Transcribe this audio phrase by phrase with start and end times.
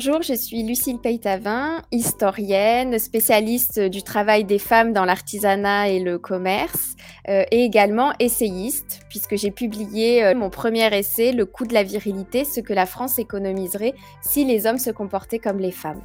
[0.00, 6.20] Bonjour, je suis Lucille Peytavin, historienne, spécialiste du travail des femmes dans l'artisanat et le
[6.20, 6.94] commerce,
[7.28, 11.82] euh, et également essayiste, puisque j'ai publié euh, mon premier essai, Le coût de la
[11.82, 16.02] virilité, ce que la France économiserait si les hommes se comportaient comme les femmes.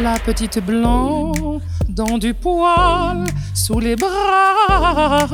[0.00, 0.60] La petite
[1.88, 5.26] dans du poil sous les bras.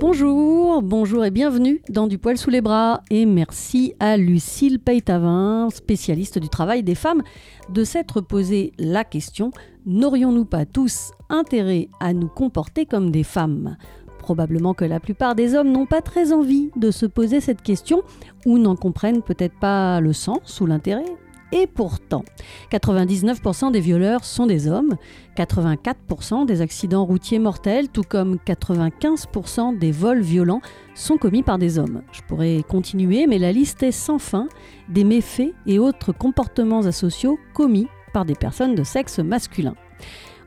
[0.00, 5.70] Bonjour, bonjour et bienvenue dans Du poil sous les bras et merci à Lucille Peytavin,
[5.70, 7.22] spécialiste du travail des femmes,
[7.68, 9.50] de s'être posé la question
[9.86, 13.76] n'aurions-nous pas tous intérêt à nous comporter comme des femmes?
[14.20, 18.02] Probablement que la plupart des hommes n'ont pas très envie de se poser cette question
[18.46, 21.06] ou n'en comprennent peut-être pas le sens ou l'intérêt.
[21.50, 22.24] Et pourtant,
[22.70, 24.96] 99% des violeurs sont des hommes,
[25.36, 30.60] 84% des accidents routiers mortels, tout comme 95% des vols violents
[30.94, 32.02] sont commis par des hommes.
[32.12, 34.48] Je pourrais continuer, mais la liste est sans fin
[34.90, 39.74] des méfaits et autres comportements asociaux commis par des personnes de sexe masculin.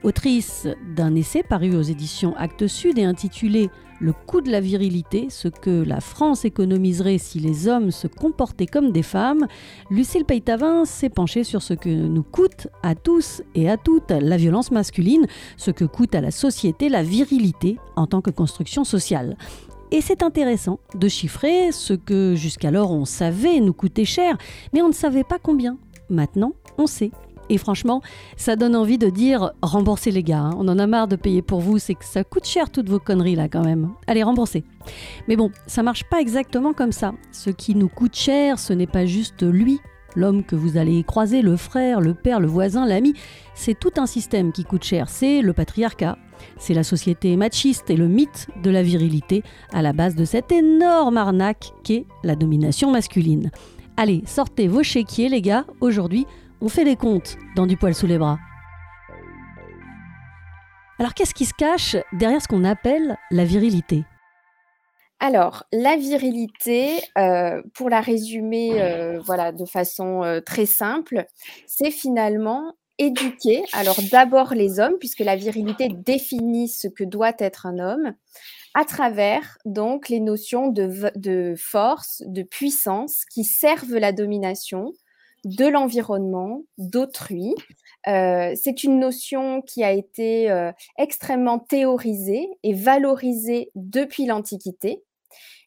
[0.03, 3.69] Autrice d'un essai paru aux éditions Actes Sud et intitulé
[4.03, 8.65] Le coût de la virilité, ce que la France économiserait si les hommes se comportaient
[8.65, 9.45] comme des femmes,
[9.91, 14.37] Lucille Peytavin s'est penchée sur ce que nous coûte à tous et à toutes la
[14.37, 19.37] violence masculine, ce que coûte à la société la virilité en tant que construction sociale.
[19.91, 24.35] Et c'est intéressant de chiffrer ce que jusqu'alors on savait nous coûter cher,
[24.73, 25.77] mais on ne savait pas combien.
[26.09, 27.11] Maintenant, on sait.
[27.51, 28.01] Et franchement,
[28.37, 30.39] ça donne envie de dire remboursez les gars.
[30.39, 30.55] Hein.
[30.57, 32.97] On en a marre de payer pour vous, c'est que ça coûte cher toutes vos
[32.97, 33.91] conneries là quand même.
[34.07, 34.63] Allez, remboursez.
[35.27, 37.11] Mais bon, ça marche pas exactement comme ça.
[37.33, 39.81] Ce qui nous coûte cher, ce n'est pas juste lui,
[40.15, 43.15] l'homme que vous allez croiser, le frère, le père, le voisin, l'ami.
[43.53, 45.09] C'est tout un système qui coûte cher.
[45.09, 46.17] C'est le patriarcat.
[46.57, 50.53] C'est la société machiste et le mythe de la virilité à la base de cette
[50.53, 53.51] énorme arnaque qu'est la domination masculine.
[53.97, 56.25] Allez, sortez vos chéquiers les gars, aujourd'hui
[56.61, 58.39] on fait des comptes dans du poil sous les bras.
[60.99, 64.03] Alors qu'est-ce qui se cache derrière ce qu'on appelle la virilité?
[65.19, 71.25] Alors, la virilité, euh, pour la résumer euh, voilà, de façon euh, très simple,
[71.67, 77.65] c'est finalement éduquer, alors d'abord les hommes, puisque la virilité définit ce que doit être
[77.65, 78.13] un homme,
[78.73, 84.91] à travers donc les notions de force, de puissance qui servent la domination,
[85.43, 87.53] de l'environnement, d'autrui.
[88.07, 95.03] Euh, c'est une notion qui a été euh, extrêmement théorisée et valorisée depuis l'Antiquité.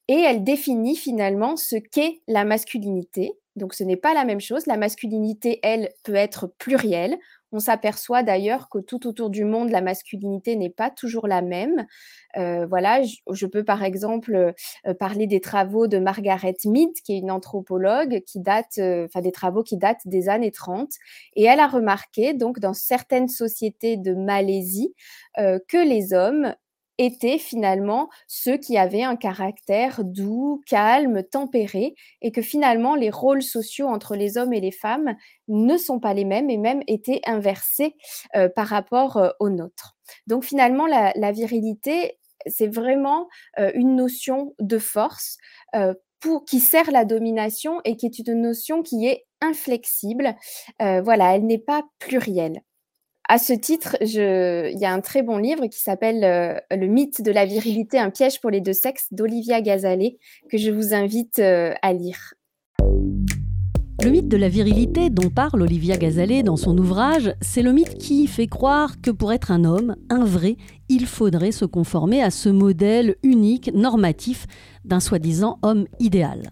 [0.08, 3.32] Et elle définit finalement ce qu'est la masculinité.
[3.56, 4.66] Donc ce n'est pas la même chose.
[4.66, 7.16] La masculinité, elle, peut être plurielle.
[7.54, 11.86] On s'aperçoit d'ailleurs que tout autour du monde, la masculinité n'est pas toujours la même.
[12.36, 13.00] Euh, voilà,
[13.30, 14.34] je, peux par exemple
[14.88, 19.20] euh, parler des travaux de Margaret Mead, qui est une anthropologue qui date, euh, enfin
[19.20, 20.90] des travaux qui datent des années 30,
[21.36, 24.92] et elle a remarqué donc dans certaines sociétés de Malaisie
[25.36, 26.54] que les hommes
[26.98, 33.42] étaient finalement ceux qui avaient un caractère doux, calme, tempéré, et que finalement les rôles
[33.42, 35.14] sociaux entre les hommes et les femmes
[35.48, 37.96] ne sont pas les mêmes et même étaient inversés
[38.36, 39.96] euh, par rapport euh, aux nôtres.
[40.26, 43.28] Donc finalement, la, virilité, c'est vraiment
[43.58, 45.38] euh, une notion de force
[46.20, 50.34] pour, qui sert la domination et qui est une notion qui est inflexible.
[50.78, 52.62] voilà, elle n'est pas plurielle.
[53.26, 57.22] À ce titre, il y a un très bon livre qui s'appelle euh, Le mythe
[57.22, 60.18] de la virilité, un piège pour les deux sexes d'Olivia Gazalet,
[60.50, 62.34] que je vous invite euh, à lire.
[64.04, 67.96] Le mythe de la virilité dont parle Olivia Gazalet dans son ouvrage, c'est le mythe
[67.96, 70.58] qui fait croire que pour être un homme, un vrai,
[70.90, 74.46] il faudrait se conformer à ce modèle unique, normatif,
[74.84, 76.50] d'un soi-disant homme idéal.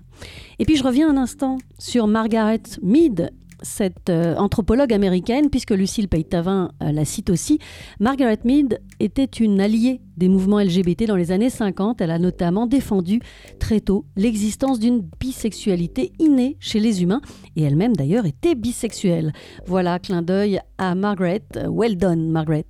[0.58, 3.30] Et puis je reviens un instant sur Margaret Mead
[3.62, 7.58] cette euh, anthropologue américaine, puisque Lucille Peytavin euh, la cite aussi,
[8.00, 12.00] Margaret Mead était une alliée des mouvements LGBT dans les années 50.
[12.00, 13.20] Elle a notamment défendu
[13.58, 17.20] très tôt l'existence d'une bisexualité innée chez les humains,
[17.56, 19.32] et elle-même d'ailleurs était bisexuelle.
[19.66, 21.42] Voilà, clin d'œil à Margaret.
[21.68, 22.66] Well done, Margaret.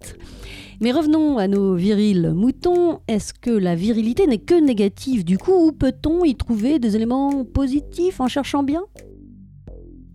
[0.81, 3.01] Mais revenons à nos virils moutons.
[3.07, 7.45] Est-ce que la virilité n'est que négative du coup, ou peut-on y trouver des éléments
[7.45, 8.83] positifs en cherchant bien?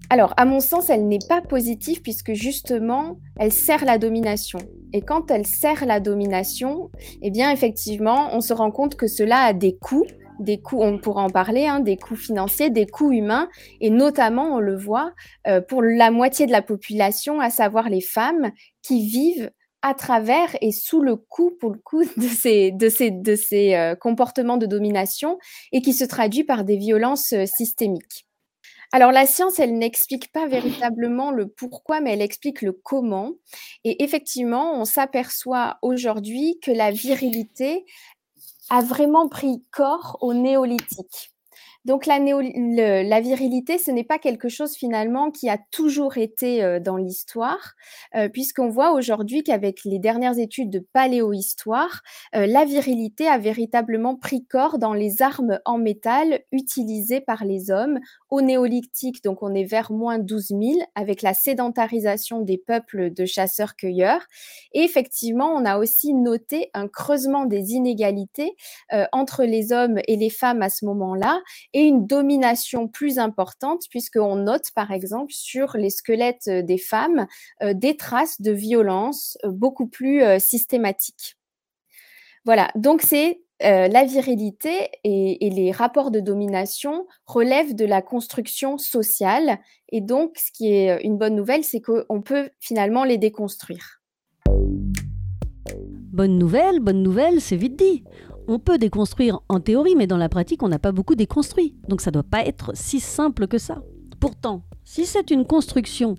[0.09, 4.59] Alors, à mon sens, elle n'est pas positive puisque justement, elle sert la domination.
[4.94, 6.89] Et quand elle sert la domination,
[7.21, 10.06] eh bien, effectivement, on se rend compte que cela a des coûts,
[10.39, 13.50] des coûts, on pourra en parler, hein, des coûts financiers, des coûts humains,
[13.81, 15.12] et notamment, on le voit,
[15.48, 18.51] euh, pour la moitié de la population, à savoir les femmes
[18.83, 19.51] qui vivent
[19.81, 23.75] à travers et sous le coup, pour le coup, de ces, de ces, de ces
[23.75, 25.38] euh, comportements de domination
[25.71, 28.26] et qui se traduit par des violences euh, systémiques.
[28.94, 33.34] Alors la science, elle n'explique pas véritablement le pourquoi, mais elle explique le comment.
[33.84, 37.86] Et effectivement, on s'aperçoit aujourd'hui que la virilité
[38.69, 41.34] a vraiment pris corps au néolithique.
[41.88, 42.19] Donc la,
[43.22, 47.75] virilité, ce n'est pas quelque chose finalement qui a toujours été euh, dans l'histoire,
[48.13, 52.01] euh, puisqu'on voit aujourd'hui qu'avec les dernières études de paléohistoire,
[52.36, 57.72] euh, la virilité a véritablement pris corps dans les armes en métal utilisées par les
[57.72, 58.00] hommes
[58.30, 59.24] au néolithique.
[59.24, 60.62] Donc on est vers moins 12 000
[60.94, 64.25] avec la sédentarisation des peuples de chasseurs-cueilleurs.
[64.74, 68.57] Et effectivement, on a aussi noté un creusement des inégalités
[69.13, 71.40] entre les hommes et les femmes à ce moment-là
[71.77, 77.27] et une domination plus importante, puisqu'on note par exemple sur les squelettes euh, des femmes
[77.62, 81.38] euh, des traces de violence euh, beaucoup plus systématiques.
[82.45, 89.59] Voilà, donc c'est la virilité et, les rapports de domination relèvent de la construction sociale.
[89.89, 94.01] Et donc, ce qui est une bonne nouvelle, c'est qu'on peut finalement les déconstruire.
[96.18, 98.03] Bonne nouvelle, bonne nouvelle, c'est vite dit
[98.47, 101.75] on peut déconstruire en théorie, mais dans la pratique, on n'a pas beaucoup déconstruit.
[101.88, 103.81] Donc ça ne doit pas être si simple que ça.
[104.19, 106.15] Pourtant, si c'est une construction,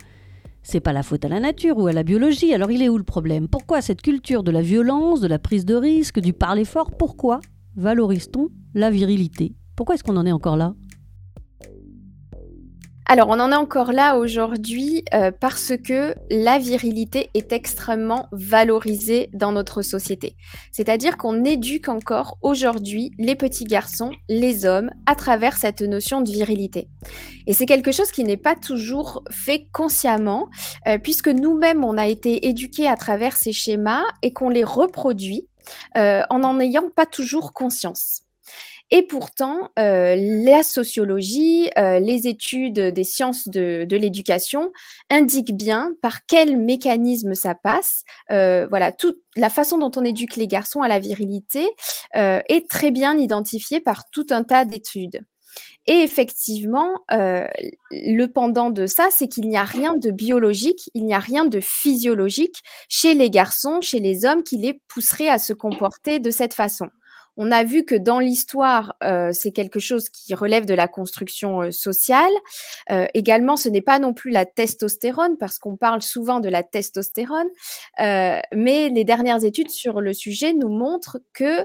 [0.62, 2.98] c'est pas la faute à la nature ou à la biologie, alors il est où
[2.98, 3.48] le problème?
[3.48, 6.90] Pourquoi cette culture de la violence, de la prise de risque, du parler fort?
[6.90, 7.40] Pourquoi
[7.76, 9.54] valorise-t-on la virilité?
[9.74, 10.74] Pourquoi est-ce qu'on en est encore là?
[13.10, 19.30] Alors, on en est encore là aujourd'hui euh, parce que la virilité est extrêmement valorisée
[19.32, 20.36] dans notre société.
[20.72, 26.30] C'est-à-dire qu'on éduque encore aujourd'hui les petits garçons, les hommes, à travers cette notion de
[26.30, 26.88] virilité.
[27.46, 30.50] Et c'est quelque chose qui n'est pas toujours fait consciemment,
[30.86, 35.48] euh, puisque nous-mêmes, on a été éduqués à travers ces schémas et qu'on les reproduit
[35.96, 38.27] euh, en n'en ayant pas toujours conscience.
[38.90, 44.72] Et pourtant, euh, la sociologie, euh, les études des sciences de, l'éducation
[45.10, 48.04] indiquent bien par quel mécanisme ça passe.
[48.30, 51.68] Euh, voilà, toute la façon dont on éduque les garçons à la virilité
[52.14, 55.20] est très bien identifiée par tout un tas d'études.
[55.86, 61.14] Et effectivement, le pendant de ça, c'est qu'il n'y a rien de biologique, il n'y
[61.14, 65.52] a rien de physiologique chez les garçons, chez les hommes qui les pousserait à se
[65.52, 66.88] comporter de cette façon.
[67.40, 71.62] On a vu que dans l'histoire, euh, c'est quelque chose qui relève de la construction
[71.62, 72.32] euh, sociale.
[72.90, 76.64] Euh, également, ce n'est pas non plus la testostérone, parce qu'on parle souvent de la
[76.64, 77.48] testostérone,
[77.98, 81.64] mais les dernières études sur le sujet nous montrent que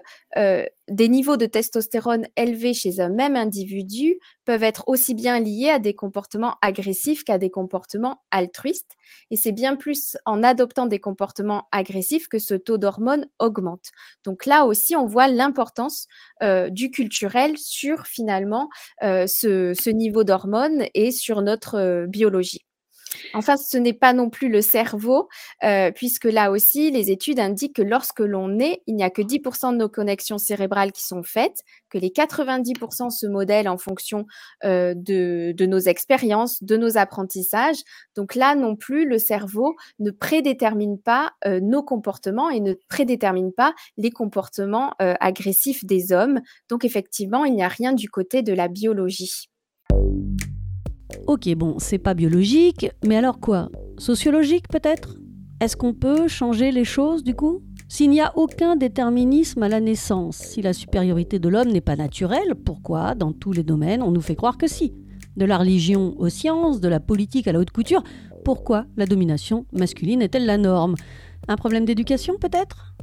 [0.90, 5.80] des niveaux de testostérone élevés chez un même individu peuvent être aussi bien liés à
[5.80, 8.92] des comportements agressifs qu'à des comportements altruistes.
[9.32, 13.92] Et c'est bien plus en adoptant des comportements agressifs que ce taux d'hormones augmente.
[14.26, 16.08] Donc là aussi, on voit l'importance
[16.42, 18.70] euh, du culturel sur finalement
[19.04, 22.66] euh, ce, niveau d'hormones et sur notre euh, biologie.
[23.33, 25.27] Enfin, ce n'est pas non plus le cerveau,
[25.63, 29.21] euh, puisque là aussi, les études indiquent que lorsque l'on naît, il n'y a que
[29.21, 34.25] 10% de nos connexions cérébrales qui sont faites, que les 90% se modèlent en fonction
[34.63, 37.81] euh, de, nos expériences, de nos apprentissages.
[38.15, 43.54] Donc là non plus, le cerveau ne prédétermine pas euh, nos comportements et ne prédétermine
[43.54, 46.41] pas les comportements agressifs des hommes.
[46.70, 49.50] Donc effectivement, il n'y a rien du côté de la biologie.
[51.27, 53.70] Ok, bon, c'est pas biologique, mais alors quoi?
[53.98, 55.17] Sociologique peut-être?
[55.62, 57.62] Est-ce qu'on peut changer les choses du coup?
[57.88, 61.96] S'il n'y a aucun déterminisme à la naissance, si la supériorité de l'homme n'est pas
[61.96, 64.93] naturelle, pourquoi, dans tous les domaines, on nous fait croire que si?
[65.38, 68.03] De la religion aux sciences, de la politique à la haute couture,
[68.43, 70.96] pourquoi la domination masculine est-elle la norme?
[71.48, 72.93] Un problème d'éducation peut-être?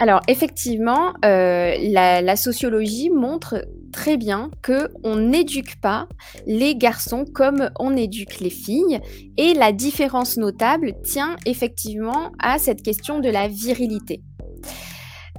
[0.00, 6.08] Alors effectivement, euh, la, sociologie montre très bien que on n'éduque pas
[6.46, 9.00] les garçons comme on éduque les filles,
[9.36, 14.22] et la différence notable tient effectivement à cette question de la virilité.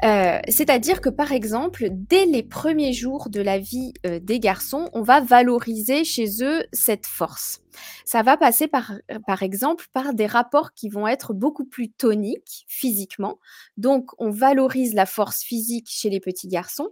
[0.04, 4.90] Euh, c'est-à-dire que par exemple, dès les premiers jours de la vie euh, des garçons,
[4.94, 7.62] on va valoriser chez eux cette force.
[8.04, 8.94] Ça va passer par,
[9.28, 13.40] par exemple par des rapports qui vont être beaucoup plus toniques physiquement.
[13.78, 16.90] Donc, on valorise la force physique chez les petits garçons.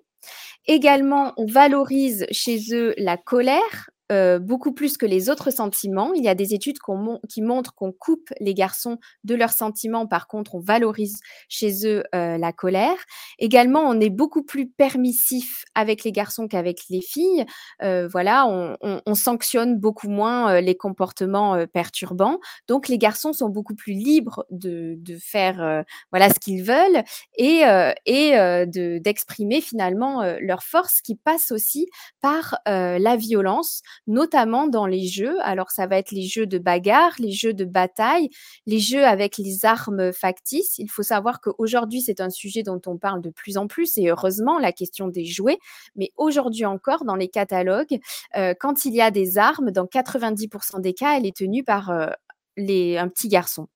[0.68, 6.14] Également, on valorise chez eux la colère, euh, beaucoup plus que les autres sentiments.
[6.14, 6.78] Il y a des études
[7.28, 10.08] qui montrent qu'on coupe les garçons de leurs sentiments.
[10.08, 12.98] Par contre, on valorise chez eux euh, la colère.
[13.38, 17.46] Également, on est beaucoup plus permissif avec les garçons qu'avec les filles.
[17.84, 18.78] Euh, voilà, on,
[19.14, 22.40] sanctionne beaucoup moins les comportements perturbants.
[22.68, 27.04] Donc, les garçons sont beaucoup plus libres de, faire voilà ce qu'ils veulent
[27.38, 27.64] et,
[28.06, 28.66] et
[29.02, 31.90] d'exprimer finalement leur force qui passe aussi
[32.22, 35.38] par la violence notamment dans les jeux.
[35.42, 38.30] Alors, ça va être les jeux de bagarre, les jeux de bataille,
[38.66, 40.78] les jeux avec les armes factices.
[40.80, 44.10] Il faut savoir qu'aujourd'hui, c'est un sujet dont on parle de plus en plus, et
[44.10, 45.60] heureusement, la question des jouets.
[45.96, 48.00] Mais aujourd'hui encore, dans les catalogues,
[48.38, 51.90] euh, quand il y a des armes, dans 90% des cas, elle est tenue par
[51.90, 52.08] euh,
[52.58, 53.68] un petit garçon.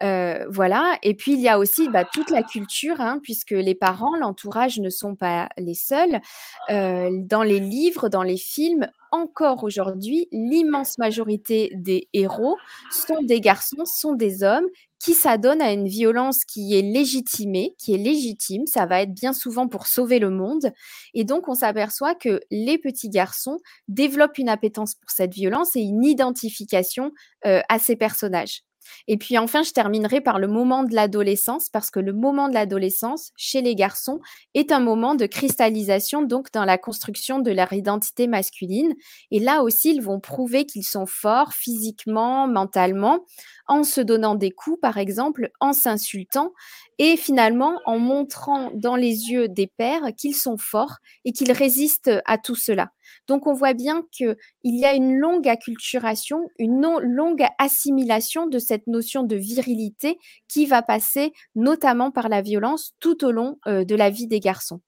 [0.00, 0.98] Voilà.
[1.02, 4.78] Et puis il y a aussi bah, toute la culture, hein, puisque les parents, l'entourage
[4.78, 6.20] ne sont pas les seuls.
[6.68, 12.56] dans les livres, dans les films, encore aujourd'hui, l'immense majorité des héros
[12.90, 14.66] sont des garçons, sont des hommes
[14.98, 18.66] qui s'adonnent à une violence qui est légitimée, qui est légitime.
[18.66, 20.72] Ça va être bien souvent pour sauver le monde.
[21.12, 25.80] Et donc, on s'aperçoit que les petits garçons développent une appétence pour cette violence et
[25.80, 27.12] une identification
[27.44, 28.62] à ces personnages.
[29.08, 32.54] Et puis enfin, je terminerai par le moment de l'adolescence, parce que le moment de
[32.54, 34.20] l'adolescence, chez les garçons,
[34.54, 38.94] est un moment de cristallisation, donc dans la construction de leur identité masculine.
[39.30, 43.20] Et là aussi, ils vont prouver qu'ils sont forts physiquement, mentalement,
[43.66, 46.52] en se donnant des coups, par exemple, en s'insultant,
[46.98, 52.10] et finalement en montrant dans les yeux des pères qu'ils sont forts et qu'ils résistent
[52.24, 52.90] à tout cela.
[53.26, 58.73] Donc on voit bien qu'il y a une longue acculturation, une longue assimilation de cette
[58.86, 63.94] notion de virilité qui va passer notamment par la violence tout au long euh, de
[63.94, 64.80] la vie des garçons.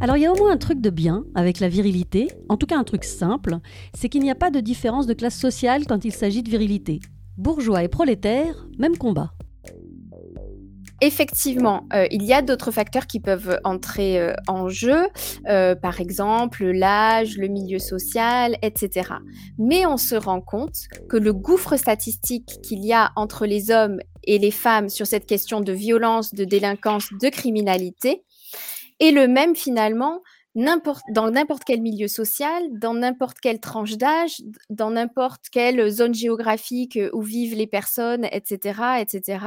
[0.00, 2.66] Alors il y a au moins un truc de bien avec la virilité, en tout
[2.66, 3.58] cas un truc simple,
[3.94, 7.00] c'est qu'il n'y a pas de différence de classe sociale quand il s'agit de virilité.
[7.36, 9.32] Bourgeois et prolétaires, même combat.
[11.02, 15.06] Effectivement, euh, il y a d'autres facteurs qui peuvent entrer euh, en jeu,
[15.48, 19.14] euh, par exemple l'âge, le milieu social, etc.
[19.58, 20.76] Mais on se rend compte
[21.08, 25.26] que le gouffre statistique qu'il y a entre les hommes et les femmes sur cette
[25.26, 28.22] question de violence, de délinquance, de criminalité
[29.00, 30.20] est le même finalement
[30.54, 36.96] dans n'importe quel milieu social, dans n'importe quelle tranche d'âge, dans n'importe quelle zone géographique
[36.96, 39.44] euh, où vivent les personnes, etc., etc.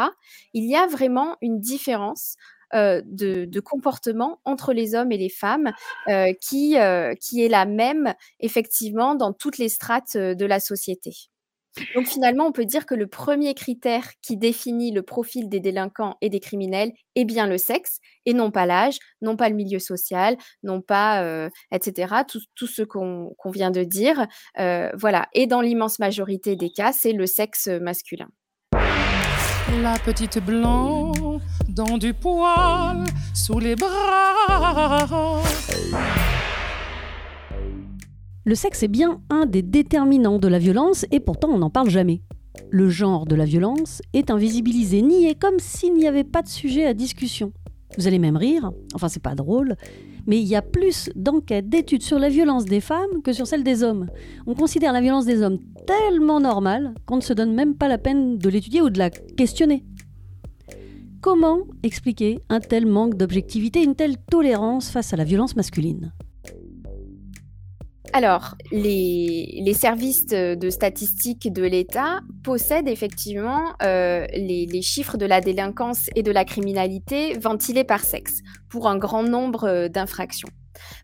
[0.54, 2.36] Il y a vraiment une différence
[2.74, 5.72] euh, de, comportement entre les hommes et les femmes
[6.08, 6.76] euh, qui,
[7.20, 11.33] qui est la même effectivement dans toutes les strates de la société.
[11.96, 16.18] Donc finalement, on peut dire que le premier critère qui définit le profil des délinquants
[16.22, 19.80] et des criminels est bien le sexe et non pas l'âge, non pas le milieu
[19.80, 22.14] social, non pas, euh, etc.
[22.56, 24.28] Tout, ce qu'on vient de dire.
[24.60, 25.28] Euh, voilà.
[25.34, 28.30] Et dans l'immense majorité des cas, c'est le sexe masculin.
[29.82, 31.12] La petite blanc
[31.70, 35.42] dans du poil sous les bras.
[38.46, 41.90] Le sexe est bien un des déterminants de la violence et pourtant on n'en parle
[41.90, 42.22] jamais.
[42.72, 46.86] Le genre de la violence est invisibilisé, nié, comme s'il n'y avait pas de sujet
[46.86, 47.54] à discussion.
[47.98, 49.78] Vous allez même rire, enfin c'est pas drôle,
[50.28, 53.64] mais il y a plus d'enquêtes, d'études sur la violence des femmes que sur celle
[53.64, 54.08] des hommes.
[54.46, 57.98] On considère la violence des hommes tellement normale qu'on ne se donne même pas la
[57.98, 59.86] peine de l'étudier ou de la questionner.
[61.22, 66.12] Comment expliquer un tel manque d'objectivité, une telle tolérance face à la violence masculine?
[68.14, 76.12] Alors, les, services de, statistiques de l'État possèdent effectivement euh, les, chiffres de la délinquance
[76.16, 80.50] et de la criminalité ventilés par sexe pour un grand nombre euh, d'infractions.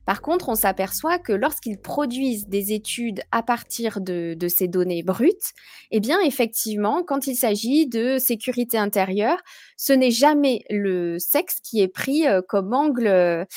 [0.06, 5.54] Par contre, on s'aperçoit que lorsqu'ils produisent des études à partir de, ces données brutes,
[5.89, 9.39] eh bien, effectivement, quand il s'agit de sécurité intérieure,
[9.78, 13.48] ce n'est jamais le sexe qui est pris euh, comme angle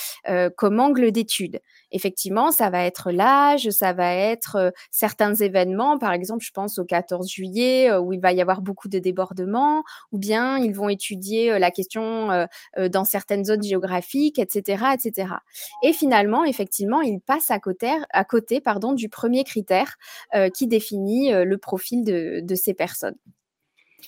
[1.12, 1.60] d'étude.
[1.92, 5.98] Effectivement, ça va être l'âge, ça va être euh, certains événements.
[5.98, 9.84] Par exemple, je pense au 14 juillet où il va y avoir beaucoup de débordements,
[10.10, 12.46] ou bien ils vont étudier la question
[12.76, 15.34] dans certaines zones géographiques, etc., etc.
[15.82, 19.96] Et finalement, effectivement, il passe à côté, à côté pardon, du premier critère
[20.34, 23.16] euh, qui définit euh, le profil de, ces personnes.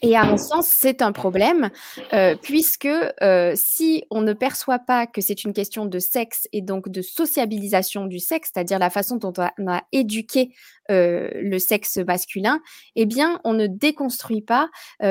[0.03, 1.71] Et à mon sens, c'est un problème,
[2.13, 2.89] euh, puisque
[3.55, 8.07] si on ne perçoit pas que c'est une question de sexe et donc de sociabilisation
[8.07, 10.51] du sexe, c'est-à-dire la façon dont on a, éduqué
[10.89, 12.61] le sexe masculin,
[12.97, 14.69] eh bien, on ne déconstruit pas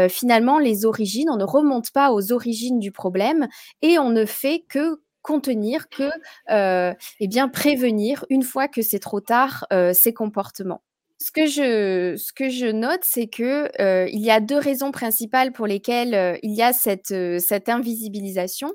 [0.09, 3.47] finalement les origines, on ne remonte pas aux origines du problème
[3.81, 6.09] et on ne fait que contenir que
[6.49, 10.81] eh bien prévenir une fois que c'est trop tard ces comportements.
[11.19, 13.69] Ce que je, note, c'est que
[14.09, 18.71] il y a deux raisons principales pour lesquelles il y a cette, cette invisibilisation.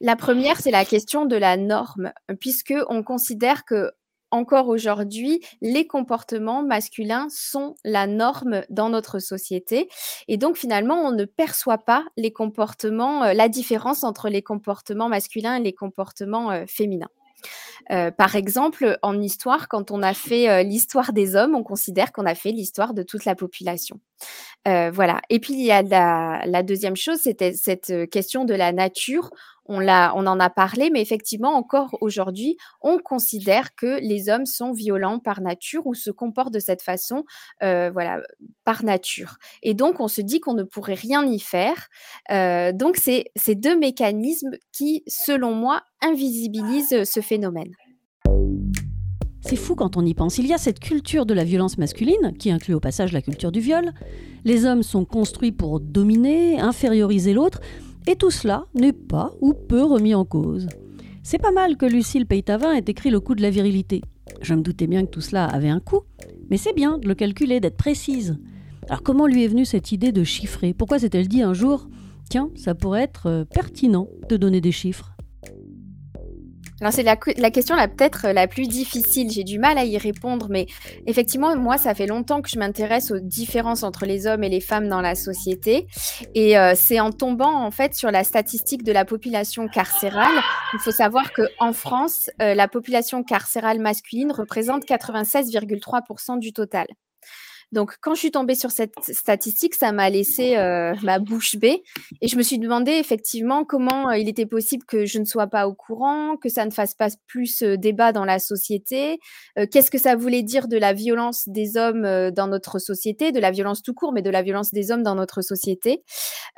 [0.00, 3.92] La première, c'est la question de la norme, puisque on considère que
[4.32, 9.88] encore aujourd'hui, les comportements masculins sont la norme dans notre société.
[10.26, 15.10] Et donc, finalement, on ne perçoit pas les comportements, euh, la différence entre les comportements
[15.10, 17.10] masculins et les comportements euh, féminins.
[17.90, 22.26] Euh, par exemple, en histoire, quand on a fait l'histoire des hommes, on considère qu'on
[22.26, 24.00] a fait l'histoire de toute la population.
[24.66, 25.20] voilà.
[25.30, 29.30] Et puis, il y a la deuxième chose, c'était cette question de la nature
[29.66, 34.72] on, on en a parlé, mais effectivement, encore aujourd'hui, on considère que les hommes sont
[34.72, 37.24] violents par nature ou se comportent de cette façon,
[37.62, 38.20] euh, voilà,
[38.64, 39.36] par nature.
[39.62, 41.88] Et donc, on se dit qu'on ne pourrait rien y faire.
[42.30, 47.72] Euh, donc, c'est ces deux mécanismes qui, selon moi, invisibilisent ce phénomène.
[49.44, 50.38] C'est fou quand on y pense.
[50.38, 53.50] Il y a cette culture de la violence masculine, qui inclut au passage la culture
[53.50, 53.92] du viol.
[54.44, 57.60] Les hommes sont construits pour dominer, inférioriser l'autre.
[58.06, 60.66] Et tout cela n'est pas ou peu remis en cause.
[61.22, 64.02] C'est pas mal que Lucille Peytavin ait écrit Le coup de la virilité.
[64.40, 66.02] Je me doutais bien que tout cela avait un coût,
[66.50, 68.38] mais c'est bien de le calculer, d'être précise.
[68.88, 70.74] Alors comment lui est venue cette idée de chiffrer?
[70.74, 71.88] Pourquoi s'est-elle dit un jour
[72.28, 75.11] Tiens, ça pourrait être euh, pertinent de donner des chiffres?
[76.90, 79.30] C'est la, question la peut-être la plus difficile.
[79.30, 80.66] J'ai du mal à y répondre, mais
[81.06, 84.60] effectivement, moi, ça fait longtemps que je m'intéresse aux différences entre les hommes et les
[84.60, 85.86] femmes dans la société.
[86.34, 90.42] Et euh, c'est en tombant en fait sur la statistique de la population carcérale.
[90.74, 96.86] Il faut savoir que en France, euh, la population carcérale masculine représente 96,3% du total.
[97.72, 101.82] Donc, quand je suis tombée sur cette statistique, ça m'a laissé euh, ma bouche bée.
[102.20, 105.46] Et je me suis demandé effectivement comment euh, il était possible que je ne sois
[105.46, 109.18] pas au courant, que ça ne fasse pas plus euh, débat dans la société.
[109.70, 113.50] Qu'est-ce que ça voulait dire de la violence des hommes dans notre société, de la
[113.50, 116.02] violence tout court, mais de la violence des hommes dans notre société?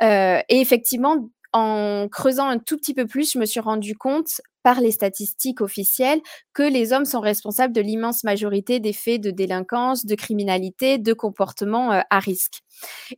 [0.00, 4.80] et effectivement, en creusant un tout petit peu plus, je me suis rendu compte par
[4.80, 6.20] les statistiques officielles
[6.54, 11.12] que les hommes sont responsables de l'immense majorité des faits de délinquance, de criminalité, de
[11.12, 12.62] comportements euh, à risque.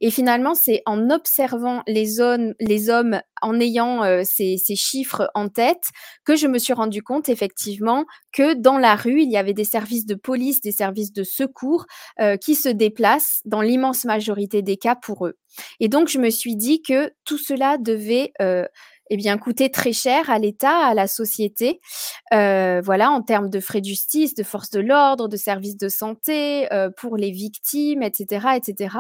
[0.01, 5.91] Et finalement, c'est en observant les, hommes, en ayant euh, ces, chiffres en tête,
[6.25, 9.65] que je me suis rendu compte effectivement que dans la rue, il y avait des
[9.65, 11.87] services de police, des services de secours
[12.21, 15.39] euh, qui se déplacent dans l'immense majorité des cas pour eux.
[15.79, 18.33] Et donc, je me suis dit que tout cela devait
[19.11, 21.81] eh bien, coûter très cher à l'État, à la société,
[22.33, 25.89] euh, voilà, en termes de frais de justice, de force de l'ordre, de services de
[25.89, 28.97] santé, euh, pour les victimes, etc., etc.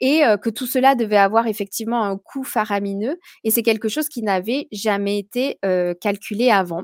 [0.00, 3.18] Et euh, que tout cela devait avoir effectivement un coût faramineux.
[3.44, 5.58] Et c'est quelque chose qui n'avait jamais été
[6.00, 6.82] calculé avant.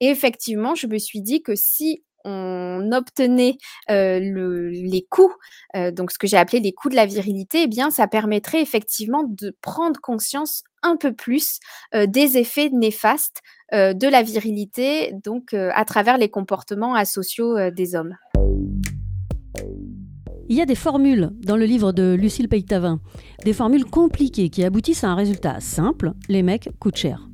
[0.00, 3.58] Et effectivement, je me suis dit que si on obtenait
[3.88, 5.34] les coûts,
[5.74, 9.24] donc ce que j'ai appelé les coûts de la virilité, eh bien, ça permettrait effectivement
[9.24, 11.60] de prendre conscience un peu plus
[11.94, 18.16] des effets néfastes de la virilité, donc à travers les comportements asociaux des hommes.
[20.50, 23.00] Il y a des formules dans le livre de Lucille Peytavin,
[23.44, 27.28] des formules compliquées qui aboutissent à un résultat simple, les mecs coûtent cher.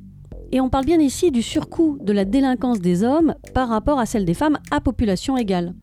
[0.51, 4.05] Et on parle bien ici du surcoût de la délinquance des hommes par rapport à
[4.05, 5.75] celle des femmes à population égale.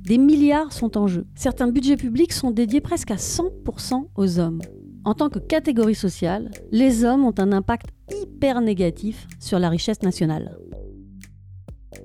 [0.00, 1.26] Des milliards sont en jeu.
[1.34, 4.60] Certains budgets publics sont dédiés presque à 100% aux hommes.
[5.08, 10.02] En tant que catégorie sociale, les hommes ont un impact hyper négatif sur la richesse
[10.02, 10.58] nationale.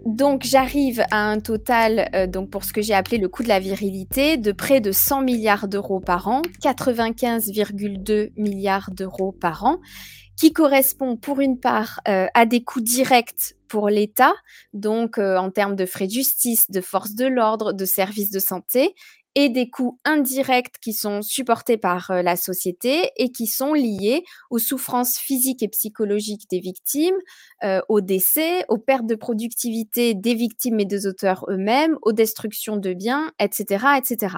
[0.05, 3.49] Donc j'arrive à un total, euh, donc pour ce que j'ai appelé le coût de
[3.49, 9.81] la virilité, de près de 100 milliards d'euros par an, 95,2 milliards d'euros par an
[10.37, 14.33] qui correspond pour une part euh, à des coûts directs pour l'État,
[14.73, 18.39] donc euh, en termes de frais de justice, de force de l'ordre, de services de
[18.39, 18.95] santé,
[19.35, 24.23] et des coûts indirects qui sont supportés par euh, la société et qui sont liés
[24.49, 27.15] aux souffrances physiques et psychologiques des victimes,
[27.87, 32.93] aux décès, aux pertes de productivité des victimes et des auteurs eux-mêmes, aux destructions de
[32.93, 34.37] biens, etc., etc.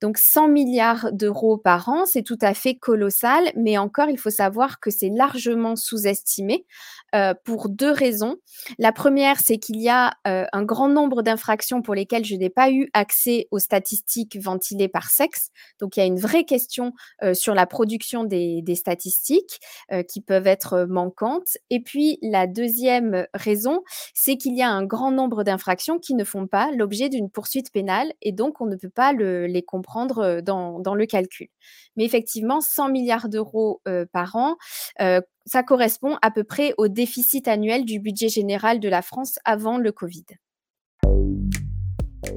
[0.00, 4.30] Donc 100 milliards d'euros par an, c'est tout à fait colossal, mais encore, il faut
[4.30, 6.66] savoir que c'est largement sous-estimé
[7.14, 8.36] euh, pour deux raisons.
[8.78, 12.50] La première, c'est qu'il y a euh, un grand nombre d'infractions pour lesquelles je n'ai
[12.50, 15.50] pas eu accès aux statistiques ventilées par sexe.
[15.80, 19.60] Donc il y a une vraie question euh, sur la production des, des statistiques
[20.08, 21.56] qui peuvent être manquantes.
[21.70, 23.82] Et puis la deuxième raison,
[24.14, 27.72] c'est qu'il y a un grand nombre d'infractions qui ne font pas l'objet d'une poursuite
[27.72, 31.48] pénale et donc on ne peut pas le, les comprendre prendre dans, dans, le calcul.
[31.96, 33.80] Mais effectivement, 100 milliards d'euros
[34.12, 34.56] par an,
[34.98, 39.78] ça correspond à peu près au déficit annuel du budget général de la France avant
[39.78, 40.26] le Covid.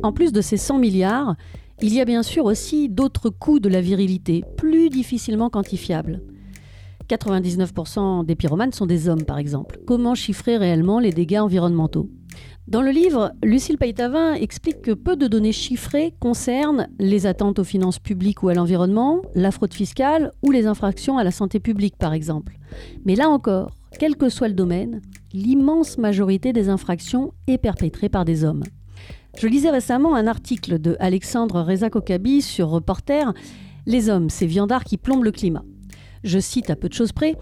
[0.01, 1.35] En plus de ces 100 milliards,
[1.81, 6.21] il y a bien sûr aussi d'autres coûts de la virilité, plus difficilement quantifiables.
[7.09, 9.79] 99% des pyromanes sont des hommes, par exemple.
[9.85, 12.09] Comment chiffrer réellement les dégâts environnementaux?
[12.67, 17.63] Dans le livre, Lucille Paytavin explique que peu de données chiffrées concernent les attentes aux
[17.63, 21.98] finances publiques ou à l'environnement, la fraude fiscale ou les infractions à la santé publique,
[21.98, 22.58] par exemple.
[23.04, 25.02] Mais là encore, quel que soit le domaine,
[25.34, 28.63] l'immense majorité des infractions est perpétrée par des hommes.
[29.38, 33.34] Je lisais récemment un article de Alexandre Reza Kokabi sur Reporter
[33.86, 35.63] Les hommes, ces viandards qui plombent le climat.
[36.24, 37.36] Je cite à peu de choses près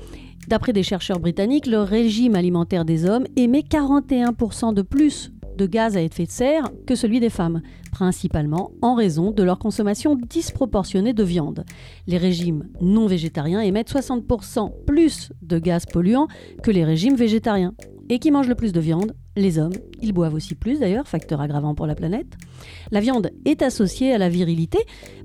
[0.49, 5.95] D'après des chercheurs britanniques, le régime alimentaire des hommes émet 41% de plus de gaz
[5.95, 11.13] à effet de serre que celui des femmes, principalement en raison de leur consommation disproportionnée
[11.13, 11.65] de viande.
[12.07, 16.27] Les régimes non végétariens émettent 60% plus de gaz polluants
[16.63, 17.75] que les régimes végétariens.
[18.09, 19.13] Et qui mangent le plus de viande?
[19.39, 19.71] Les hommes.
[20.02, 22.28] Ils boivent aussi plus d'ailleurs, facteur aggravant pour la planète.
[22.91, 24.80] La viande est associée à la virilité,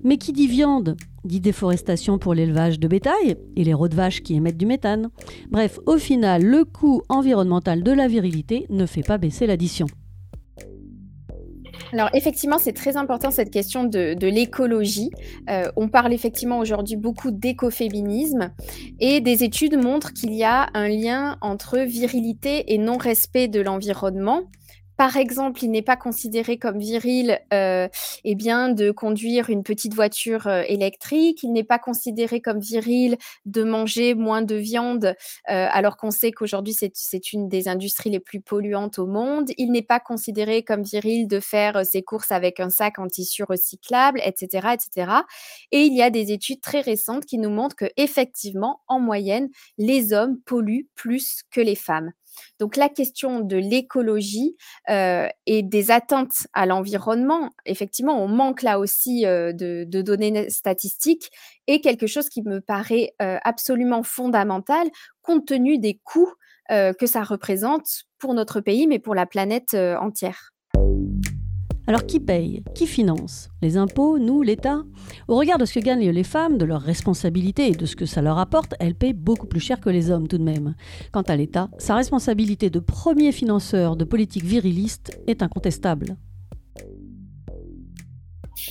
[0.04, 4.22] mais qui dit viande dit déforestation pour l'élevage de bétail et les rots de vaches
[4.22, 5.08] qui émettent du méthane.
[5.50, 9.86] Bref, au final, le coût environnemental de la virilité ne fait pas baisser l'addition.
[11.94, 15.10] Alors effectivement, c'est très important cette question de, l'écologie.
[15.48, 18.50] Euh, on parle effectivement aujourd'hui beaucoup d'écoféminisme
[18.98, 24.42] et des études montrent qu'il y a un lien entre virilité et non-respect de l'environnement
[24.96, 27.88] par exemple, il n'est pas considéré comme viril euh,
[28.24, 33.16] eh bien, de conduire une petite voiture euh, électrique, il n'est pas considéré comme viril
[33.44, 35.12] de manger moins de viande, euh,
[35.70, 39.82] alors qu'on sait qu'aujourd'hui c'est une des industries les plus polluantes au monde, il n'est
[39.82, 44.20] pas considéré comme viril de faire euh, ses courses avec un sac en tissu recyclable,
[44.24, 45.12] etc., etc.
[45.72, 49.48] Et il y a des études très récentes qui nous montrent que effectivement, en moyenne,
[49.78, 52.12] les hommes polluent plus que les femmes.
[52.58, 54.56] Donc la question de l'écologie
[54.90, 61.30] euh, et des atteintes à l'environnement, effectivement, on manque là aussi euh, de, données statistiques,
[61.66, 64.88] est quelque chose qui me paraît euh, absolument fondamental
[65.22, 66.32] compte tenu des coûts
[66.70, 70.53] que ça représente pour notre pays, mais pour la planète entière.
[71.86, 74.82] Alors qui paye Qui finance Les impôts Nous L'État?
[75.28, 78.06] Au regard de ce que gagnent les femmes, de leurs responsabilités et de ce que
[78.06, 80.74] ça leur apporte, elles payent beaucoup plus cher que les hommes tout de même.
[81.12, 86.16] Quant à l'État, sa responsabilité de premier financeur de politique viriliste est incontestable.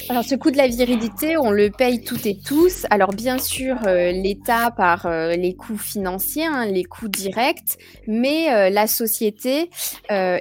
[0.09, 2.85] Alors, ce coût de la virilité, on le paye toutes et tous.
[2.89, 8.51] Alors, bien sûr, euh, l'État par euh, les coûts financiers, hein, les coûts directs, mais
[8.51, 9.69] euh, la société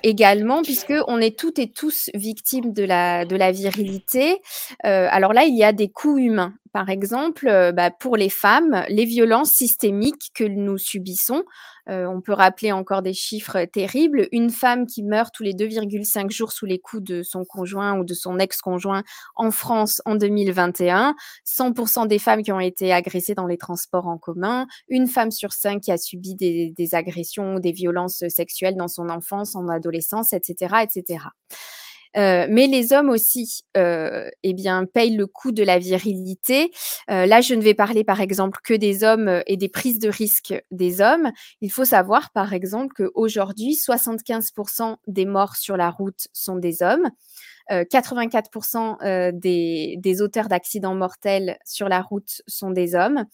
[0.03, 4.39] également, puisque on est toutes et tous victimes de la, de la virilité.
[4.83, 6.55] alors là, il y a des coûts humains.
[6.73, 11.45] Par exemple, bah, pour les femmes, les violences systémiques que nous subissons
[11.89, 14.29] euh, on peut rappeler encore des chiffres terribles.
[14.33, 18.05] Une femme qui meurt tous les 2,5 jours sous les coups de son conjoint ou
[18.05, 19.03] de son ex-conjoint
[19.35, 21.15] en France en 2021.
[21.45, 24.67] 100% des femmes qui ont été agressées dans les transports en commun.
[24.89, 28.89] Une femme sur cinq qui a subi des, des agressions ou des violences sexuelles dans
[28.89, 31.25] son enfance, en adolescence, etc., etc.
[32.17, 36.71] Euh, mais les hommes aussi, euh, eh bien, payent le coût de la virilité.
[37.11, 40.09] Euh, là, je ne vais parler, par exemple, que des hommes et des prises de
[40.09, 41.31] risque des hommes.
[41.61, 47.09] Il faut savoir, par exemple, qu'aujourd'hui, 75% des morts sur la route sont des hommes.
[47.71, 53.25] 84% euh, euh, des, des, auteurs d'accidents mortels sur la route sont des hommes.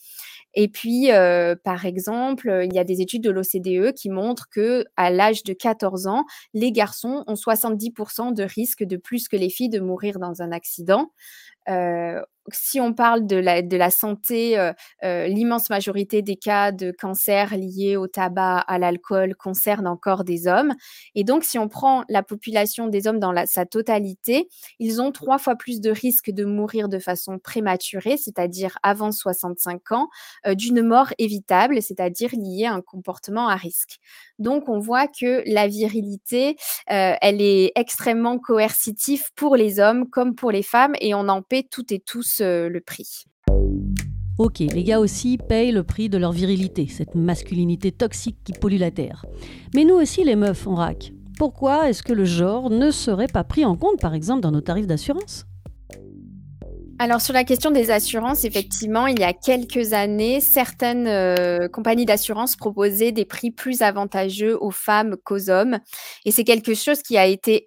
[0.54, 4.84] Et puis, euh, par exemple, il y a des études de l'OCDE qui montrent que
[4.96, 9.50] à l'âge de 14 ans, les garçons ont 70% de risque de plus que les
[9.50, 11.12] filles de mourir dans un accident
[12.52, 14.72] si on parle de la, santé, euh,
[15.04, 20.46] euh, l'immense majorité des cas de cancer liés au tabac, à l'alcool, concernent encore des
[20.46, 20.74] hommes.
[21.14, 25.38] Et donc, si on prend la population des hommes dans sa totalité, ils ont trois
[25.38, 30.08] fois plus de risques de mourir de façon prématurée, c'est-à-dire avant 65 ans,
[30.46, 33.98] euh, d'une mort évitable, c'est-à-dire liée à un comportement à risque.
[34.38, 36.56] Donc, on voit que la virilité,
[36.86, 41.64] elle est extrêmement coercitive pour les hommes comme pour les femmes et on en paie
[41.68, 43.24] toutes et tous euh, le prix.
[44.38, 48.78] Ok, les gars aussi payent le prix de leur virilité, cette masculinité toxique qui pollue
[48.78, 49.24] la Terre.
[49.74, 51.12] Mais nous aussi, les meufs, on rack.
[51.38, 54.60] Pourquoi est-ce que le genre ne serait pas pris en compte, par exemple, dans nos
[54.60, 55.44] tarifs d'assurance?
[57.00, 62.06] Alors sur la question des assurances, effectivement, il y a quelques années, certaines euh, compagnies
[62.06, 65.78] d'assurance proposaient des prix plus avantageux aux femmes qu'aux hommes.
[66.24, 67.64] Et c'est quelque chose qui a été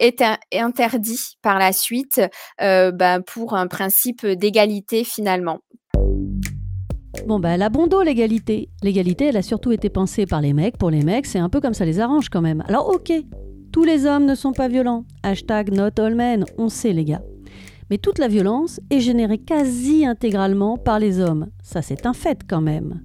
[0.53, 2.21] interdit par la suite
[2.59, 5.59] euh, bah, pour un principe d'égalité finalement.
[7.25, 8.67] Bon, bah, bondo, l'égalité.
[8.83, 10.77] L'égalité, elle a surtout été pensée par les mecs.
[10.77, 12.63] Pour les mecs, c'est un peu comme ça les arrange quand même.
[12.67, 13.13] Alors, ok,
[13.71, 15.05] tous les hommes ne sont pas violents.
[15.23, 17.21] Hashtag not all men, on sait les gars.
[17.91, 21.47] Mais toute la violence est générée quasi intégralement par les hommes.
[21.61, 23.01] Ça, c'est un fait quand même.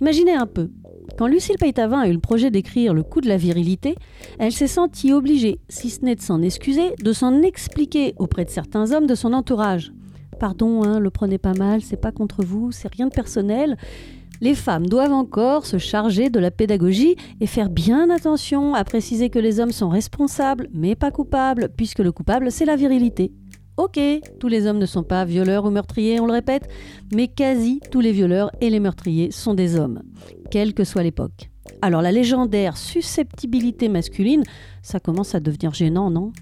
[0.00, 0.70] Imaginez un peu.
[1.18, 3.96] Quand Lucille Peytavin a eu le projet d'écrire Le coup de la virilité,
[4.38, 8.50] elle s'est sentie obligée, si ce n'est de s'en excuser, de s'en expliquer auprès de
[8.50, 9.92] certains hommes de son entourage.
[10.38, 13.76] Pardon, hein, le prenez pas mal, c'est pas contre vous, c'est rien de personnel.
[14.40, 19.28] Les femmes doivent encore se charger de la pédagogie et faire bien attention à préciser
[19.28, 23.32] que les hommes sont responsables, mais pas coupables, puisque le coupable, c'est la virilité.
[23.76, 23.98] Ok,
[24.38, 26.68] tous les hommes ne sont pas violeurs ou meurtriers, on le répète,
[27.14, 30.02] mais quasi tous les violeurs et les meurtriers sont des hommes,
[30.50, 31.50] quelle que soit l'époque.
[31.80, 34.42] Alors la légendaire susceptibilité masculine,
[34.82, 36.32] ça commence à devenir gênant, non?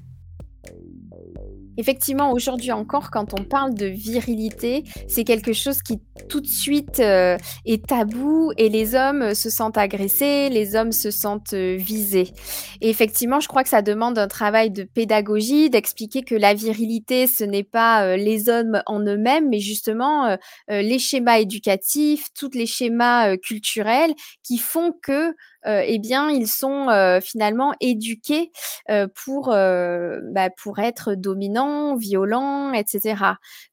[1.77, 7.01] Effectivement, aujourd'hui encore, quand on parle de virilité, c'est quelque chose qui tout de suite
[7.01, 12.33] euh, est tabou et les hommes se sentent agressés, les hommes se sentent euh, visés.
[12.81, 17.27] Et effectivement, je crois que ça demande un travail de pédagogie, d'expliquer que la virilité,
[17.27, 20.37] ce n'est pas euh, les hommes en eux-mêmes, mais justement
[20.69, 25.35] les schémas éducatifs, tous les schémas culturels qui font que
[25.67, 28.53] euh, eh bien, ils sont euh, finalement éduqués
[28.91, 33.17] euh, pour, bah, pour être dominants, violents, etc.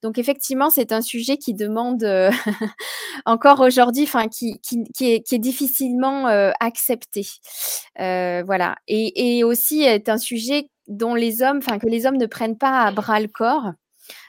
[0.01, 2.03] Donc, effectivement, c'est un sujet qui demande
[3.25, 4.59] encore aujourd'hui, qui,
[5.01, 6.27] est, difficilement
[6.59, 7.27] accepté.
[7.97, 8.75] voilà.
[8.87, 12.57] Et, et aussi est un sujet dont les hommes, enfin, que les hommes ne prennent
[12.57, 13.71] pas à bras le corps.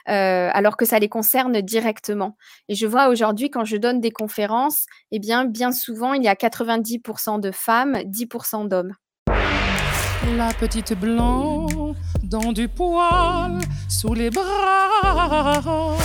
[0.09, 2.35] Euh, alors que ça les concerne directement.
[2.69, 6.27] Et je vois aujourd'hui, quand je donne des conférences, eh bien, bien souvent, il y
[6.27, 8.93] a 90% de femmes, 10% d'hommes.
[10.35, 11.67] La petite blanc
[12.23, 15.95] dans du poil sous les bras.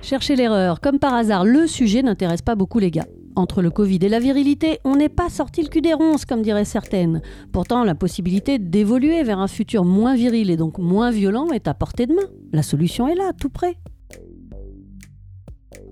[0.00, 0.80] Cherchez l'erreur.
[0.80, 3.06] Comme par hasard, le sujet n'intéresse pas beaucoup les gars.
[3.36, 6.42] Entre le Covid et la virilité, on n'est pas sorti le cul des ronces, comme
[6.42, 7.20] diraient certaines.
[7.52, 11.74] Pourtant, la possibilité d'évoluer vers un futur moins viril et donc moins violent est à
[11.74, 12.28] portée de main.
[12.52, 13.76] La solution est là, tout près.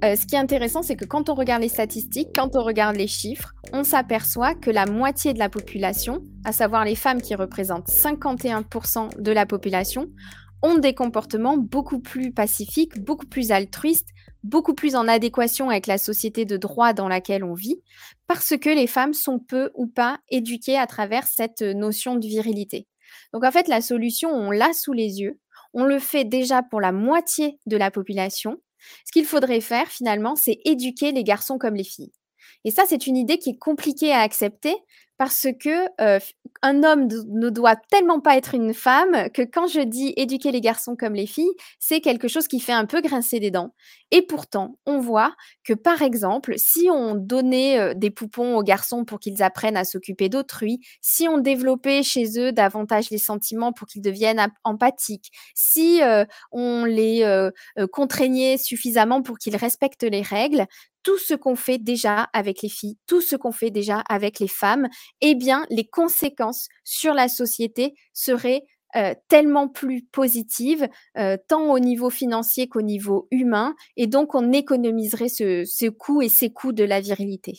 [0.05, 2.97] Euh, ce qui est intéressant, c'est que quand on regarde les statistiques, quand on regarde
[2.97, 7.35] les chiffres, on s'aperçoit que la moitié de la population, à savoir les femmes qui
[7.35, 10.09] représentent 51% de la population,
[10.67, 14.09] ont des comportements beaucoup plus pacifiques, beaucoup plus altruistes,
[14.43, 17.81] beaucoup plus en adéquation avec la société de droit dans laquelle on vit,
[18.27, 22.89] parce que les femmes sont peu ou pas éduquées à travers cette notion de virilité.
[23.33, 25.39] Donc en fait, la solution, on l'a sous les yeux,
[25.73, 28.57] on le fait déjà pour la moitié de la population.
[29.05, 32.13] Ce qu'il faudrait faire finalement, c'est éduquer les garçons comme les filles.
[32.65, 34.75] Et ça, c'est une idée qui est compliquée à accepter
[35.19, 36.19] parce que euh,
[36.63, 40.61] un homme ne doit tellement pas être une femme que quand je dis éduquer les
[40.61, 43.75] garçons comme les filles, c'est quelque chose qui fait un peu grincer des dents.
[44.11, 49.05] Et pourtant, on voit que par exemple, si on donnait euh, des poupons aux garçons
[49.05, 53.87] pour qu'ils apprennent à s'occuper d'autrui, si on développait chez eux davantage les sentiments pour
[53.87, 57.07] qu'ils deviennent empathiques, si euh, on les
[57.93, 60.67] contraignait suffisamment pour qu'ils respectent les règles,
[61.07, 64.49] tout ce qu'on fait déjà avec les filles, tout ce qu'on fait déjà avec les
[64.49, 64.89] femmes,
[65.21, 68.63] eh bien, les conséquences sur la société seraient
[68.97, 74.51] euh, tellement plus positives, euh, tant au niveau financier qu'au niveau humain, et donc on
[74.51, 77.53] économiserait ce, ce coût et ces coûts de la virilité.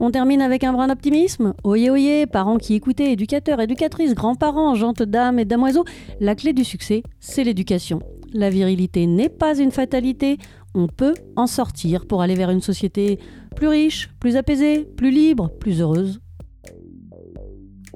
[0.00, 5.04] On termine avec un brin d'optimisme Oyez, oyez, parents qui écoutaient, éducateurs, éducatrices, grands-parents, gentes
[5.04, 5.84] dames et damoiseaux,
[6.18, 8.00] la clé du succès, c'est l'éducation.
[8.34, 10.38] La virilité n'est pas une fatalité,
[10.74, 13.18] on peut en sortir pour aller vers une société
[13.56, 16.20] plus riche, plus apaisée, plus libre, plus heureuse.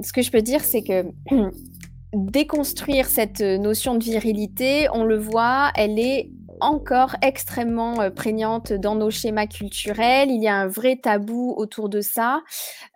[0.02, 1.06] Ce que je peux dire, c'est que
[2.14, 6.30] déconstruire cette notion de virilité, on le voit, elle est
[6.60, 10.30] encore extrêmement euh, prégnante dans nos schémas culturels.
[10.30, 12.42] Il y a un vrai tabou autour de ça.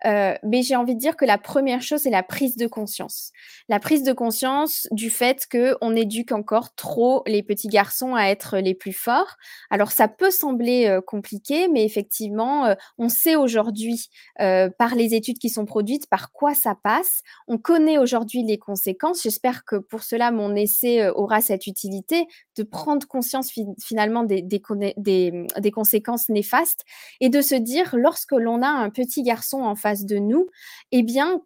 [0.05, 3.31] Euh, mais j'ai envie de dire que la première chose, c'est la prise de conscience.
[3.69, 8.57] La prise de conscience du fait qu'on éduque encore trop les petits garçons à être
[8.57, 9.37] les plus forts.
[9.69, 15.49] Alors ça peut sembler euh, compliqué, mais effectivement, on sait aujourd'hui par les études qui
[15.49, 17.21] sont produites par quoi ça passe.
[17.47, 19.23] On connaît aujourd'hui les conséquences.
[19.23, 25.71] J'espère que pour cela, mon essai aura cette utilité de prendre conscience finalement des, des,
[25.71, 26.83] conséquences néfastes
[27.19, 30.47] et de se dire, lorsque l'on a un petit garçon en face de nous,
[30.91, 31.41] eh bien,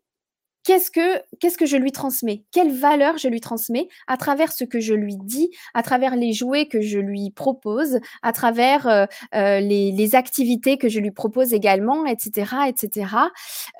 [0.66, 2.44] qu'est-ce que que je lui transmets?
[2.52, 6.34] Quelle valeur je lui transmets à travers ce que je lui dis, à travers les
[6.34, 11.54] jouets que je lui propose, à travers euh, euh, les, activités que je lui propose
[11.54, 13.08] également, etc., etc.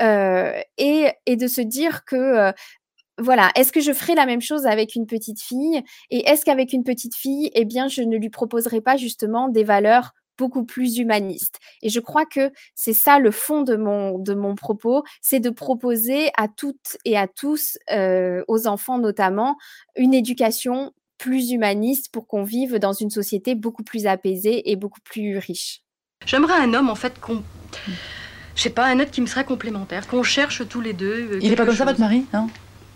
[0.02, 2.52] Euh, et, et, de se dire que
[3.18, 5.82] voilà, est-ce que je ferai la même chose avec une petite fille?
[6.10, 9.64] Et est-ce qu'avec une petite fille, eh bien, je ne lui proposerai pas justement des
[9.64, 11.60] valeurs beaucoup plus humaniste.
[11.82, 15.50] Et je crois que c'est ça le fond de mon, de mon propos, c'est de
[15.50, 19.56] proposer à toutes et à tous, euh, aux enfants notamment,
[19.96, 25.00] une éducation plus humaniste pour qu'on vive dans une société beaucoup plus apaisée et beaucoup
[25.06, 25.82] plus riche.
[26.26, 27.42] J'aimerais un homme en fait qu'on...
[28.56, 31.30] Je sais pas, un être qui me serait complémentaire, qu'on cherche tous les deux.
[31.32, 32.48] Euh, Il est pas comme ça votre mari, hein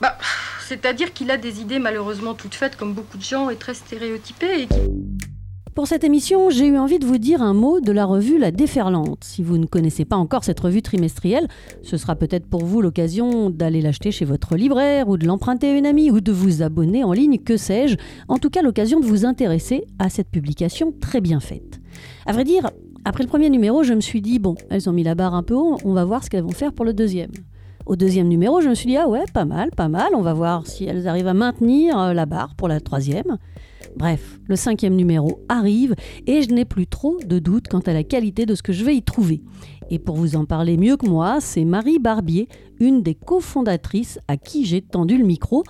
[0.01, 0.17] bah,
[0.61, 4.67] C'est-à-dire qu'il a des idées malheureusement toutes faites comme beaucoup de gens et très stéréotypées.
[5.79, 8.51] Pour cette émission, j'ai eu envie de vous dire un mot de la revue La
[8.51, 9.23] Déferlante.
[9.23, 11.47] Si vous ne connaissez pas encore cette revue trimestrielle,
[11.83, 15.77] ce sera peut-être pour vous l'occasion d'aller l'acheter chez votre libraire ou de l'emprunter à
[15.77, 17.95] une amie ou de vous abonner en ligne, que sais-je.
[18.27, 21.79] En tout cas, l'occasion de vous intéresser à cette publication très bien faite.
[22.25, 22.69] À vrai dire,
[23.05, 25.43] après le premier numéro, je me suis dit, bon, elles ont mis la barre un
[25.43, 27.31] peu haut, on va voir ce qu'elles vont faire pour le deuxième.
[27.85, 30.33] Au deuxième numéro, je me suis dit, ah ouais, pas mal, pas mal, on va
[30.33, 33.37] voir si elles arrivent à maintenir euh, la barre pour la troisième.
[33.95, 35.95] Bref, le cinquième numéro arrive
[36.27, 38.85] et je n'ai plus trop de doutes quant à la qualité de ce que je
[38.85, 39.41] vais y trouver.
[39.89, 42.47] Et pour vous en parler mieux que moi, c'est Marie Barbier,
[42.79, 45.63] une des cofondatrices à qui j'ai tendu le micro.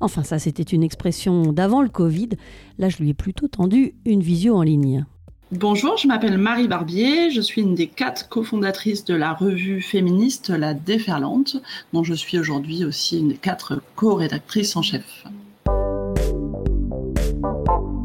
[0.00, 2.30] Enfin, ça, c'était une expression d'avant le Covid.
[2.78, 5.04] Là, je lui ai plutôt tendu une visio en ligne.
[5.52, 10.48] Bonjour, je m'appelle Marie Barbier, je suis une des quatre cofondatrices de la revue féministe
[10.48, 11.58] La Déferlante,
[11.92, 15.24] dont je suis aujourd'hui aussi une des quatre co-rédactrices en chef.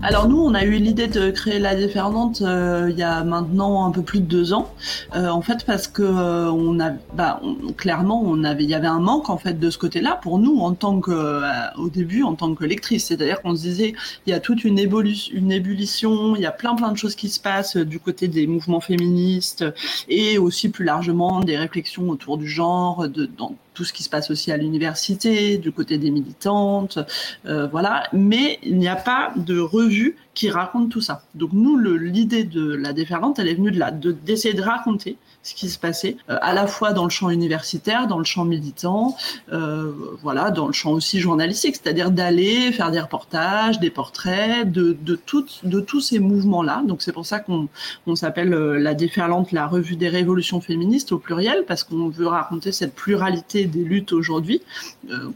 [0.04, 3.86] Alors nous, on a eu l'idée de créer la déferlante euh, il y a maintenant
[3.86, 4.74] un peu plus de deux ans.
[5.16, 7.40] Euh, en fait, parce que euh, on a, bah,
[7.78, 10.60] clairement, on avait, il y avait un manque en fait de ce côté-là pour nous
[10.60, 11.44] en tant que,
[11.78, 13.06] au début, en tant que lectrice.
[13.06, 13.94] C'est-à-dire qu'on se disait,
[14.26, 17.30] il y a toute une, une ébullition, il y a plein plein de choses qui
[17.30, 19.64] se passent du côté des mouvements féministes
[20.10, 24.10] et aussi plus largement des réflexions autour du genre, de, dans tout ce qui se
[24.10, 27.00] passe aussi à l'université, du côté des militantes,
[27.46, 28.04] euh, voilà.
[28.14, 31.24] Mais il n'y a pas de revue qui raconte tout ça.
[31.36, 35.56] Donc nous, l'idée de la déferlante, elle est venue de là, d'essayer de, raconter ce
[35.56, 39.18] qui se passait, euh, à la fois dans le champ universitaire, dans le champ militant,
[39.52, 39.92] euh,
[40.22, 45.20] voilà, dans le champ aussi journalistique, c'est-à-dire d'aller faire des reportages, des portraits de, de,
[45.64, 46.84] de tous ces mouvements-là.
[46.86, 47.68] Donc c'est pour ça qu'on
[48.06, 52.28] on, s'appelle euh, la déferlante, la revue des révolutions féministes au pluriel, parce qu'on veut
[52.28, 54.62] raconter cette pluralité des luttes aujourd'hui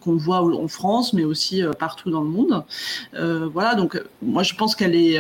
[0.02, 2.64] qu'on voit en France, mais aussi partout dans le monde.
[3.52, 5.18] voilà, donc moi je pense est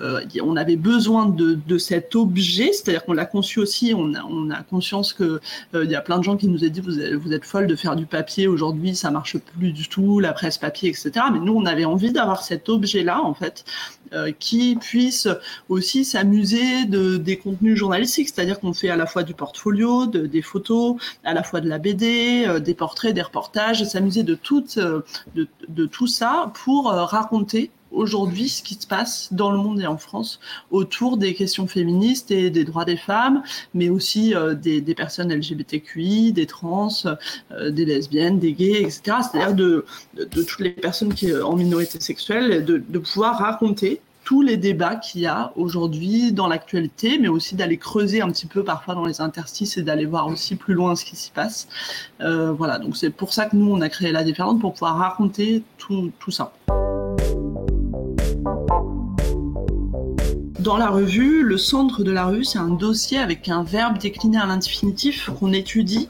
[0.00, 4.14] euh, on avait besoin de, cet objet, c'est-à-dire qu'on l'a conçu aussi, on
[4.50, 5.38] a, conscience qu'il
[5.74, 7.96] euh, y a plein de gens qui nous ont dit vous êtes, folle de faire
[7.96, 11.12] du papier aujourd'hui, ça marche plus du tout, la presse papier, etc.
[11.32, 13.64] Mais nous, on avait envie d'avoir cet objet-là, en fait,
[14.12, 15.28] euh, qui puisse
[15.68, 20.42] aussi s'amuser de, des contenus journalistiques, c'est-à-dire qu'on fait à la fois du portfolio, des
[20.42, 24.66] photos, à la fois de la BD, des portraits, des reportages, s'amuser de, tout
[26.06, 31.16] ça pour raconter aujourd'hui ce qui se passe dans le monde et en France autour
[31.16, 33.42] des questions féministes et des droits des femmes,
[33.74, 36.88] mais aussi euh, des, personnes LGBTQI, des trans,
[37.50, 39.18] euh, des lesbiennes, des gays, etc.
[39.22, 39.84] C'est-à-dire de,
[40.30, 45.20] toutes les personnes qui sont en minorité sexuelle, de, pouvoir raconter tous les débats qu'il
[45.20, 49.20] y a aujourd'hui dans l'actualité, mais aussi d'aller creuser un petit peu parfois dans les
[49.20, 51.68] interstices et d'aller voir aussi plus loin ce qui s'y passe.
[52.20, 54.96] Euh, voilà, donc c'est pour ça que nous, on a créé La Différente, pour pouvoir
[54.96, 56.52] raconter tout, tout ça.
[60.66, 64.36] Dans la revue, le centre de la revue, c'est un dossier avec un verbe décliné
[64.36, 66.08] à l'infinitif qu'on étudie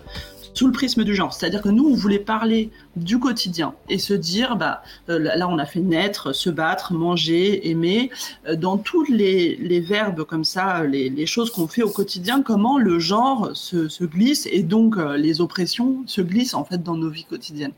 [0.54, 1.34] sous le prisme du genre.
[1.34, 5.59] C'est-à-dire que nous, on voulait parler du quotidien et se dire, bah, euh, là, on
[5.59, 8.11] a fait naître, se battre, manger, aimer,
[8.48, 12.42] euh, dans tous les, les, verbes comme ça, les, les choses qu'on fait au quotidien,
[12.42, 16.82] comment le genre se, se glisse et donc euh, les oppressions se glissent en fait
[16.82, 17.72] dans nos vies quotidiennes.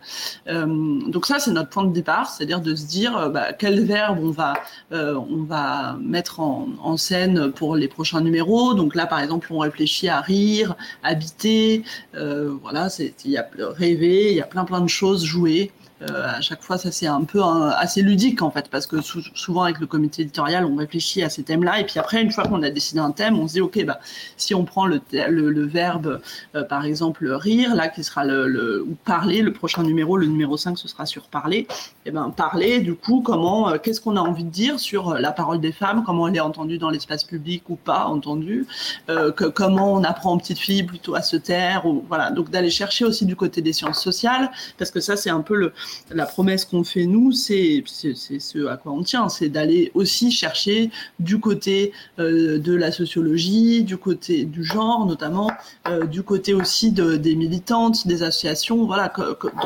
[0.47, 4.31] donc ça, c'est notre point de départ, c'est-à-dire de se dire, bah, quel verbe on
[4.31, 4.55] va,
[4.93, 8.75] on va mettre en, en, scène pour les prochains numéros.
[8.75, 14.37] Donc là, par exemple, on réfléchit à rire, habiter, voilà, il y a rêver, il
[14.37, 15.71] y a plein plein de choses, jouer,
[16.07, 19.81] à chaque fois, ça c'est un peu assez ludique en fait, parce que souvent avec
[19.81, 22.71] le comité éditorial, on réfléchit à ces thèmes-là, et puis après, une fois qu'on a
[22.71, 23.99] décidé un thème, on se dit ok, bah
[24.37, 26.21] si on prend le, le, verbe,
[26.69, 30.79] par exemple rire, là qui sera le, ou parler, le prochain numéro, le numéro 5,
[30.79, 31.67] ce sera sur parler, et
[32.07, 35.61] eh ben parler, du coup, comment, qu'est-ce qu'on a envie de dire sur la parole
[35.61, 38.67] des femmes, comment elle est entendue dans l'espace public ou pas entendue,
[39.09, 42.71] que, comment on apprend aux petites filles plutôt à se taire, ou voilà, donc d'aller
[42.71, 45.73] chercher aussi du côté des sciences sociales, parce que ça c'est un peu le,
[46.11, 50.91] la promesse qu'on fait nous, c'est ce à quoi on tient, c'est d'aller aussi chercher
[51.19, 55.51] du côté euh, de la sociologie, du côté du genre notamment,
[55.89, 59.13] euh, du côté aussi de, des militantes, des associations, voilà,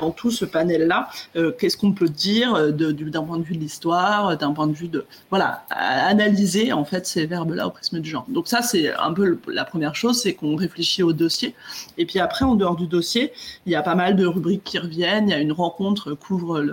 [0.01, 4.37] dans tout ce panel-là, euh, qu'est-ce qu'on peut dire d'un point de vue de l'histoire,
[4.37, 8.27] d'un point de vue de, voilà, analyser en fait ces verbes-là au prisme du genre.
[8.29, 11.55] Donc ça c'est un peu la première chose, c'est qu'on réfléchit au dossier,
[11.99, 13.33] et puis après en dehors du dossier,
[13.67, 16.65] il y a pas mal de rubriques qui reviennent, il y a une rencontre couvre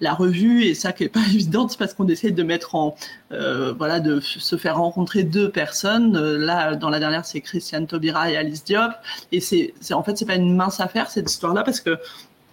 [0.00, 2.96] la revue et ça qui est pas évident parce qu'on essaie de mettre en
[3.32, 6.16] euh, voilà de se faire rencontrer deux personnes.
[6.16, 8.92] Euh, là dans la dernière c'est Christiane Taubira et Alice Diop.
[9.32, 11.98] Et c'est en fait c'est pas une mince affaire cette histoire là parce que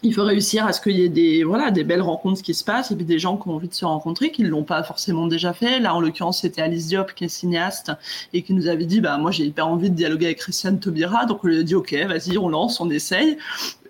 [0.04, 2.64] il faut réussir à ce qu'il y ait des voilà des belles rencontres qui se
[2.64, 4.84] passent et puis des gens qui ont envie de se rencontrer qui ne l'ont pas
[4.84, 7.92] forcément déjà fait là en l'occurrence c'était Alice Diop qui est cinéaste
[8.34, 11.26] et qui nous avait dit bah moi j'ai hyper envie de dialoguer avec Christiane Taubira
[11.26, 13.38] donc on lui a dit ok vas-y on lance on essaye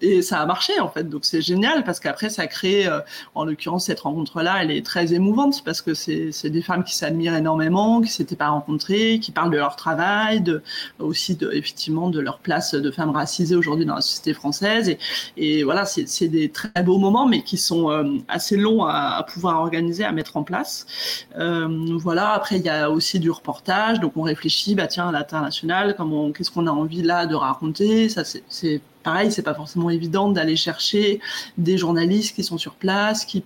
[0.04, 1.10] et ça a marché en fait.
[1.10, 3.00] Donc c'est génial parce qu'après ça crée, euh,
[3.36, 7.36] en l'occurrence cette rencontre-là, elle est très émouvante parce que c'est des femmes qui s'admirent
[7.36, 10.62] énormément, qui s'étaient pas rencontrées, qui parlent de leur travail, de,
[11.00, 14.90] aussi de, effectivement de leur place de femmes racisées aujourd'hui dans la société française.
[14.90, 14.98] Et,
[15.38, 19.60] et voilà, c'est des très beaux moments, mais qui sont euh, assez longs à, pouvoir
[19.60, 20.86] organiser, à mettre en place.
[21.38, 22.32] Euh, voilà.
[22.34, 25.96] Après il y a aussi du reportage, donc on réfléchit, bah tiens, l'international,
[26.36, 28.10] qu'est-ce qu'on a envie là de raconter?
[28.10, 31.20] Ça c'est pareil, c'est pas forcément évident d'aller chercher
[31.58, 33.44] des journalistes qui sont sur place, qui,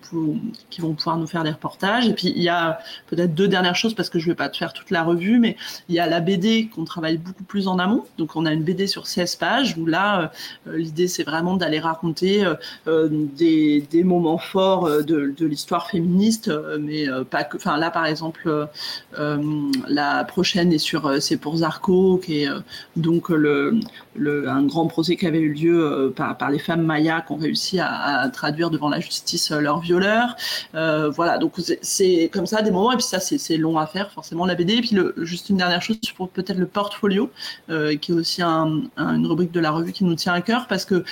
[0.78, 2.08] vont pouvoir nous faire des reportages.
[2.08, 2.78] Et puis il y a
[3.08, 5.56] peut-être deux dernières choses parce que je vais pas te faire toute la revue, mais
[5.88, 8.04] il y a la BD qu'on travaille beaucoup plus en amont.
[8.16, 10.32] Donc on a une BD sur 16 pages où là
[10.66, 12.54] euh, l'idée c'est vraiment d'aller raconter euh,
[12.86, 17.56] euh, des, moments forts de, l'histoire féministe, mais pas que.
[17.56, 18.68] Enfin là par exemple
[19.16, 22.48] la prochaine est sur c'est pour Zarco qui est
[22.96, 27.36] donc un grand procès qui avait eu lieu euh, par, les femmes mayas qui ont
[27.36, 30.36] réussi à, traduire devant la justice euh, leurs violeurs.
[30.74, 34.10] Euh, voilà, donc c'est comme ça des moments, et puis ça c'est long à faire
[34.10, 34.74] forcément la BD.
[34.74, 37.30] Et puis le, juste une dernière chose pour peut-être le portfolio,
[37.68, 41.04] qui est aussi une rubrique de la revue qui nous tient à cœur, parce que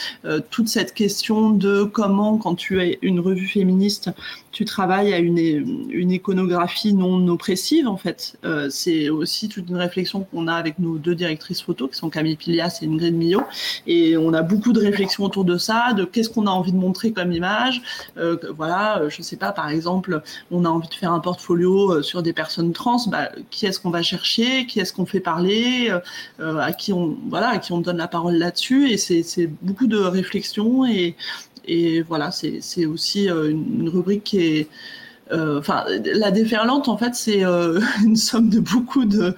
[0.51, 4.11] toute cette question de comment, quand tu es une revue féministe,
[4.57, 5.37] tu travailles à une,
[5.91, 8.39] une iconographie non oppressive en fait.
[8.71, 12.37] c'est aussi toute une réflexion qu'on a avec nos deux directrices photo qui sont Camille
[12.37, 13.43] Pilias et Ingrid Millot.
[13.87, 16.79] Et on a beaucoup de réflexions autour de ça, de qu'est-ce qu'on a envie de
[16.79, 17.83] montrer comme image.
[18.17, 21.93] Euh, voilà, euh, je sais pas, par exemple, on a envie de faire un portfolio
[21.93, 22.97] euh, sur des personnes trans.
[23.09, 24.67] Bah, qui est-ce qu'on va chercher?
[24.67, 25.93] Qui est-ce qu'on fait parler?
[26.39, 28.91] À qui on voilà, à qui on donne la parole là-dessus?
[28.91, 31.15] Et c'est beaucoup de réflexions et
[31.67, 34.69] et voilà, c'est aussi une rubrique qui est
[35.33, 37.43] enfin, la déferlante, en fait, c'est
[38.05, 39.35] une somme de beaucoup de,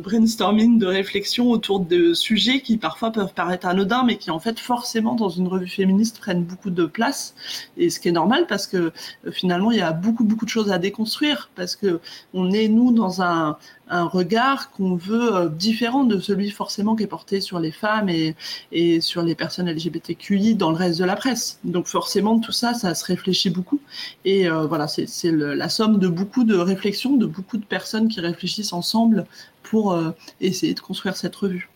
[0.00, 4.58] brainstorming, de réflexion autour de sujets qui parfois peuvent paraître anodins, mais qui en fait
[4.58, 7.34] forcément dans une revue féministe prennent beaucoup de place.
[7.76, 10.50] Et ce qui est normal parce que euh, finalement il y a beaucoup beaucoup de
[10.50, 12.00] choses à déconstruire parce que
[12.34, 13.56] on est nous dans un,
[13.88, 18.08] un regard qu'on veut euh, différent de celui forcément qui est porté sur les femmes
[18.08, 18.34] et,
[18.72, 21.60] et sur les personnes LGBTQI dans le reste de la presse.
[21.64, 23.80] Donc forcément tout ça, ça se réfléchit beaucoup.
[24.24, 28.20] Et euh, voilà, c'est la somme de beaucoup de réflexions, de beaucoup de personnes qui
[28.20, 29.26] réfléchissent ensemble
[29.62, 30.10] pour euh,
[30.40, 31.68] essayer de construire cette revue.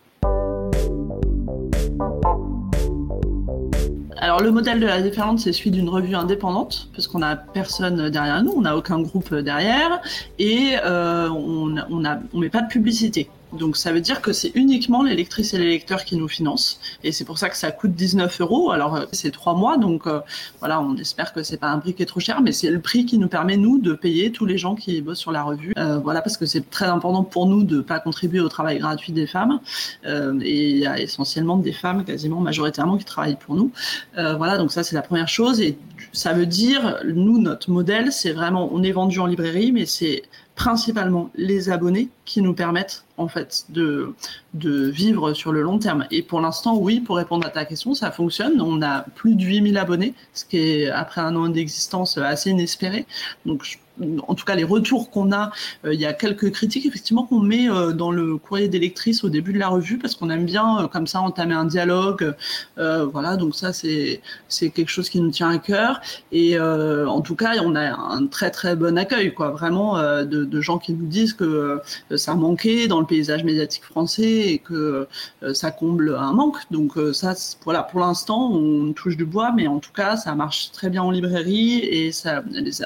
[4.30, 8.10] Alors le modèle de la déferlante, c'est celui d'une revue indépendante, parce qu'on n'a personne
[8.10, 10.00] derrière nous, on n'a aucun groupe derrière,
[10.38, 13.28] et euh, on ne met pas de publicité.
[13.52, 16.80] Donc ça veut dire que c'est uniquement les lectrices et les lecteurs qui nous financent.
[17.02, 18.70] Et c'est pour ça que ça coûte 19 euros.
[18.70, 20.20] Alors euh, c'est trois mois, donc euh,
[20.60, 22.80] voilà, on espère que c'est pas un prix qui est trop cher, mais c'est le
[22.80, 25.72] prix qui nous permet nous de payer tous les gens qui bossent sur la revue.
[25.78, 29.12] Euh, voilà, parce que c'est très important pour nous de pas contribuer au travail gratuit
[29.12, 29.60] des femmes.
[30.04, 33.72] et il y a essentiellement des femmes, quasiment majoritairement, qui travaillent pour nous.
[34.14, 35.60] voilà, donc ça c'est la première chose.
[35.60, 35.76] Et
[36.12, 40.22] ça veut dire, nous, notre modèle, c'est vraiment, on est vendu en librairie, mais c'est
[40.60, 44.12] principalement les abonnés qui nous permettent en fait de,
[44.52, 46.06] vivre sur le long terme.
[46.10, 48.60] Et pour l'instant, oui, pour répondre à ta question, ça fonctionne.
[48.60, 53.06] On a plus de 8000 abonnés, ce qui est après un an d'existence assez inespéré.
[53.46, 53.78] Donc
[54.26, 55.50] en tout cas les retours qu'on a,
[55.84, 58.80] il y a quelques critiques effectivement qu'on met dans le courrier des
[59.22, 62.34] au début de la revue parce qu'on aime bien comme ça entamer un dialogue.
[62.76, 66.00] voilà, donc ça c'est c'est quelque chose qui nous tient à cœur.
[66.32, 70.60] Et en tout cas, on a un très très bon accueil, quoi, vraiment de, de,
[70.60, 71.80] gens qui nous disent que
[72.16, 75.06] ça manquait dans le paysage médiatique français et que
[75.52, 76.58] ça comble un manque.
[76.70, 77.34] Donc ça,
[77.64, 81.02] voilà, pour l'instant, on touche du bois, mais en tout cas, ça marche très bien
[81.02, 82.42] en librairie et ça,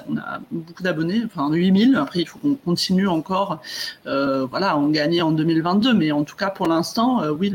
[0.08, 1.96] on a beaucoup d'abonnés, enfin 8000.
[1.96, 3.60] Après, il faut qu'on continue encore,
[4.06, 5.94] euh, voilà, en gagner en 2022.
[5.94, 7.52] Mais en tout cas, pour l'instant, euh, oui,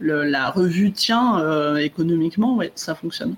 [0.00, 3.34] la revue tient euh, économiquement, ouais, ça fonctionne.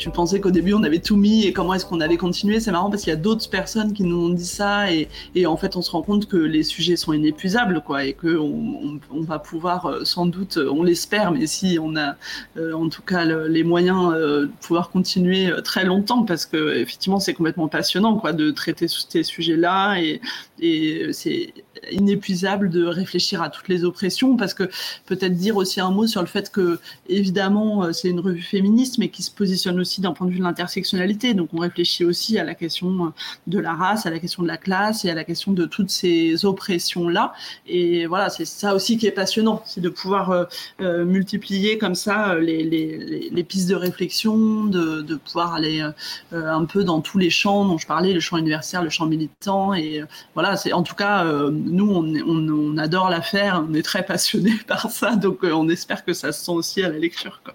[0.00, 2.58] Tu pensais qu'au début on avait tout mis et comment est-ce qu'on allait continuer.
[2.58, 5.08] C'est marrant parce qu'il y a d'autres personnes qui nous ont dit ça et,
[5.46, 8.98] en fait on se rend compte que les sujets sont inépuisables quoi et que on,
[9.20, 12.16] va pouvoir euh, sans doute, euh, on l'espère, mais si on a
[12.56, 17.34] euh, en tout cas les moyens de pouvoir continuer très longtemps parce que effectivement c'est
[17.34, 20.20] complètement passionnant quoi de traiter ces sujets-là et,
[20.60, 21.52] et c'est
[21.90, 24.64] inépuisable de réfléchir à toutes les oppressions parce que
[25.06, 26.78] peut-être dire aussi un mot sur le fait que
[27.08, 30.44] évidemment c'est une revue féministe mais qui se positionne aussi d'un point de vue de
[30.44, 31.34] l'intersectionnalité.
[31.34, 33.12] Donc on réfléchit aussi à la question
[33.46, 35.90] de la race, à la question de la classe et à la question de toutes
[35.90, 37.32] ces oppressions-là.
[37.66, 40.44] Et voilà, c'est ça aussi qui est passionnant, c'est de pouvoir euh,
[40.80, 45.84] euh, multiplier comme ça euh, les, les, les, pistes de réflexion, de, de pouvoir aller
[46.32, 49.74] un peu dans tous les champs dont je parlais, le champ universitaire, le champ militant.
[49.74, 50.02] Et
[50.34, 51.24] voilà, c'est en tout cas,
[51.70, 55.68] nous, on, on, on adore la faire, on est très passionnés par ça, donc on
[55.68, 57.40] espère que ça se sent aussi à la lecture.
[57.44, 57.54] Quoi.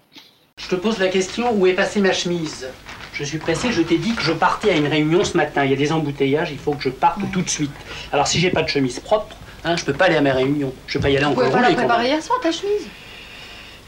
[0.58, 2.68] Je te pose la question où est passée ma chemise?
[3.14, 5.64] Je suis pressé, je t'ai dit que je partais à une réunion ce matin.
[5.64, 7.72] Il y a des embouteillages, il faut que je parte tout de suite.
[8.12, 10.74] Alors si j'ai pas de chemise propre, hein, je peux pas aller à ma réunion.
[10.88, 11.48] Je peux pas y aller en roulé.
[11.50, 12.88] Tu préparer hier soir ta chemise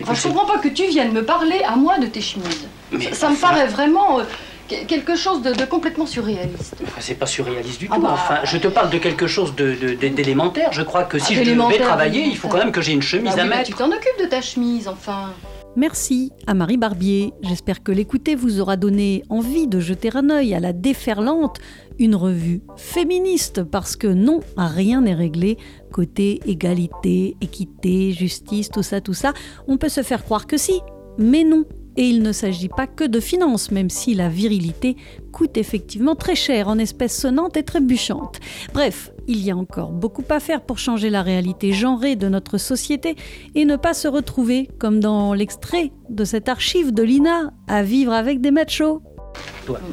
[0.01, 2.67] enfin, Je comprends pas que tu viennes me parler à moi de tes chemises.
[3.13, 4.19] ça, me paraît vraiment.
[4.19, 4.23] Euh,
[4.67, 6.75] quelque chose de, complètement surréaliste.
[6.99, 8.01] c'est pas surréaliste du ah tout.
[8.01, 8.09] Bah.
[8.13, 10.71] Enfin, je te parle de quelque chose d'élémentaire.
[10.71, 13.35] Je crois que si je devais travailler, il faut quand même que j'ai une chemise
[13.35, 13.63] bah à mettre.
[13.63, 15.33] tu t'en occupes de ta chemise, enfin.
[15.75, 17.33] Merci à Marie Barbier.
[17.43, 21.59] J'espère que l'écouter vous aura donné envie de jeter un œil à la déferlante,
[21.99, 25.57] une revue féministe, parce que non, rien n'est réglé
[25.93, 29.33] côté égalité, équité, justice, tout ça, tout ça.
[29.67, 30.81] On peut se faire croire que si,
[31.19, 31.65] mais non.
[31.97, 34.95] Et il ne s'agit pas que de finances, même si la virilité
[35.31, 38.39] coûte effectivement très cher en espèces sonnantes et trébuchantes.
[38.73, 42.57] Bref, il y a encore beaucoup à faire pour changer la réalité genrée de notre
[42.57, 43.15] société
[43.55, 48.13] et ne pas se retrouver, comme dans l'extrait de cette archive de Lina, à vivre
[48.13, 49.01] avec des machos.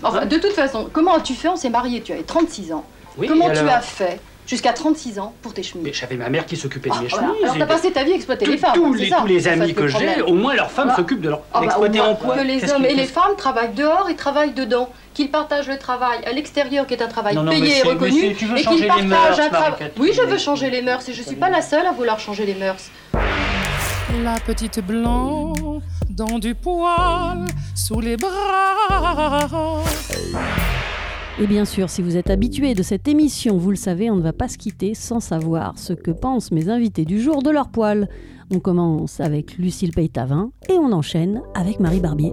[0.03, 1.49] Enfin, de toute façon, comment as-tu fait?
[1.49, 2.85] On s'est mariés, tu avais 36 ans.
[3.27, 4.21] comment tu as fait?
[4.47, 5.85] Jusqu'à 36 ans pour tes chemises.
[5.85, 7.43] Mais j'avais ma mère qui s'occupait de mes chemises.
[7.43, 8.73] Alors t'as passé ta vie à exploiter les femmes.
[8.75, 11.41] Tous, les, tous les amis que j'ai, au moins leurs femmes s'occupent de leur.
[11.53, 14.55] Ah bah, exploiter en quoi Que les hommes et les femmes travaillent dehors et travaillent
[14.55, 14.89] dedans.
[15.15, 18.87] Qu'ils partagent le travail à l'extérieur, qui est un travail payé et reconnu, et qu'ils
[18.87, 19.93] partagent un travail.
[19.97, 22.45] Oui, je veux changer les mœurs et je suis pas la seule à vouloir changer
[22.45, 22.91] les mœurs.
[24.25, 25.53] La petite blanc
[26.11, 29.83] dans du poil sous les bras.
[31.41, 34.23] Et bien sûr, si vous êtes habitué de cette émission, vous le savez, on ne
[34.23, 37.71] va pas se quitter sans savoir ce que pensent mes invités du jour de leur
[37.71, 38.09] poil.
[38.55, 42.33] On commence avec Lucille Peytavin et on enchaîne avec Marie Barbier.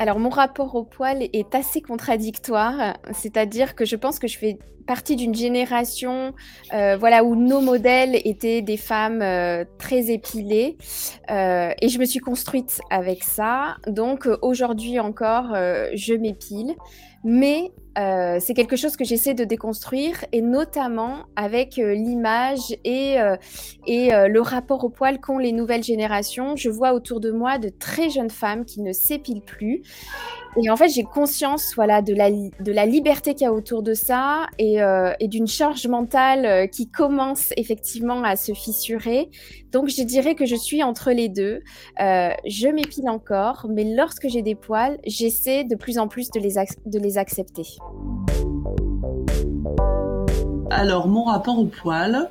[0.00, 4.58] Alors mon rapport au poil est assez contradictoire, c'est-à-dire que je pense que je fais
[4.86, 6.32] partie d'une génération
[6.72, 10.78] euh, voilà, où nos modèles étaient des femmes euh, très épilées.
[11.30, 13.76] Euh, et je me suis construite avec ça.
[13.88, 15.54] Donc aujourd'hui encore,
[15.94, 16.74] je m'épile,
[17.22, 23.20] mais euh, c'est quelque chose que j'essaie de déconstruire et notamment avec euh, l'image et,
[23.20, 23.36] euh,
[23.86, 26.56] et le rapport au poil qu'ont les nouvelles générations.
[26.56, 29.82] Je vois autour de moi de très jeunes femmes qui ne s'épilent plus
[30.56, 33.82] et en fait, j'ai conscience voilà, de, la, de la liberté qu'il y a autour
[33.82, 39.30] de ça et, euh, et d'une charge mentale euh, qui commence effectivement à se fissurer.
[39.70, 41.62] Donc, je dirais que je suis entre les deux.
[42.00, 46.40] Euh, je m'épile encore, mais lorsque j'ai des poils, j'essaie de plus en plus de
[46.40, 46.54] les,
[46.86, 47.66] de les accepter.
[50.70, 52.28] Alors, mon rapport aux poils,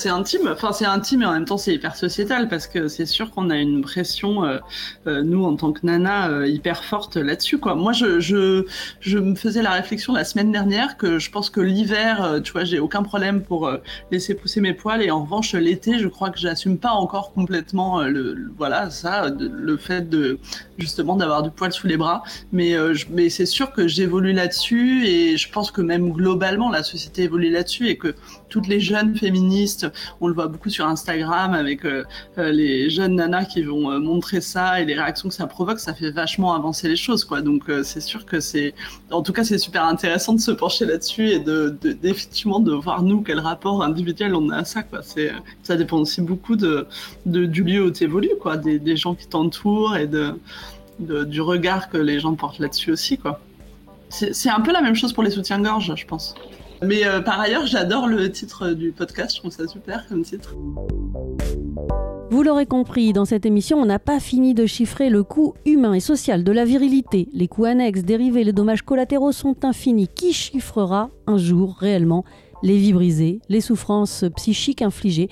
[0.00, 3.04] c'est intime, enfin c'est intime et en même temps c'est hyper sociétal parce que c'est
[3.04, 4.58] sûr qu'on a une pression, euh,
[5.06, 7.58] euh, nous en tant que nana, euh, hyper forte là-dessus.
[7.58, 7.74] quoi.
[7.74, 8.64] Moi je, je,
[9.00, 12.64] je me faisais la réflexion la semaine dernière que je pense que l'hiver, tu vois,
[12.64, 13.70] j'ai aucun problème pour
[14.10, 18.00] laisser pousser mes poils et en revanche l'été, je crois que j'assume pas encore complètement
[18.00, 20.38] le, voilà ça, le fait de
[20.78, 22.22] justement d'avoir du poil sous les bras.
[22.52, 22.74] Mais,
[23.10, 27.50] mais c'est sûr que j'évolue là-dessus et je pense que même globalement la société évolue
[27.50, 28.14] là-dessus et que
[28.50, 29.86] toutes les jeunes féministes
[30.20, 31.80] on le voit beaucoup sur Instagram avec
[32.36, 36.10] les jeunes nanas qui vont montrer ça et les réactions que ça provoque, ça fait
[36.10, 37.40] vachement avancer les choses, quoi.
[37.42, 38.74] Donc c'est sûr que c'est,
[39.10, 43.02] en tout cas, c'est super intéressant de se pencher là-dessus et de, effectivement de voir
[43.02, 45.00] nous quel rapport individuel on a à ça, quoi.
[45.02, 45.32] C'est,
[45.62, 46.86] ça dépend aussi beaucoup de,
[47.26, 50.34] du lieu où tu évolues, quoi, des, des gens qui t'entourent et de
[51.00, 53.40] du regard que les gens portent là-dessus aussi, quoi.
[54.10, 56.34] C'est un peu la même chose pour les soutiens-gorge, je pense.
[56.82, 60.54] Mais euh, par ailleurs, j'adore le titre du podcast, je trouve ça super comme titre.
[62.30, 65.92] Vous l'aurez compris, dans cette émission, on n'a pas fini de chiffrer le coût humain
[65.92, 67.28] et social de la virilité.
[67.32, 70.08] Les coûts annexes, dérivés, les dommages collatéraux sont infinis.
[70.08, 72.24] Qui chiffrera un jour réellement
[72.62, 75.28] les vies brisées, les souffrances psychiques infligées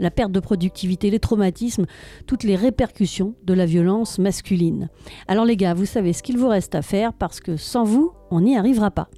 [0.00, 1.84] la perte de productivité, les traumatismes,
[2.26, 4.88] toutes les répercussions de la violence masculine?
[5.28, 8.12] Alors les gars, vous savez ce qu'il vous reste à faire parce que sans vous,
[8.30, 9.08] on n'y arrivera pas.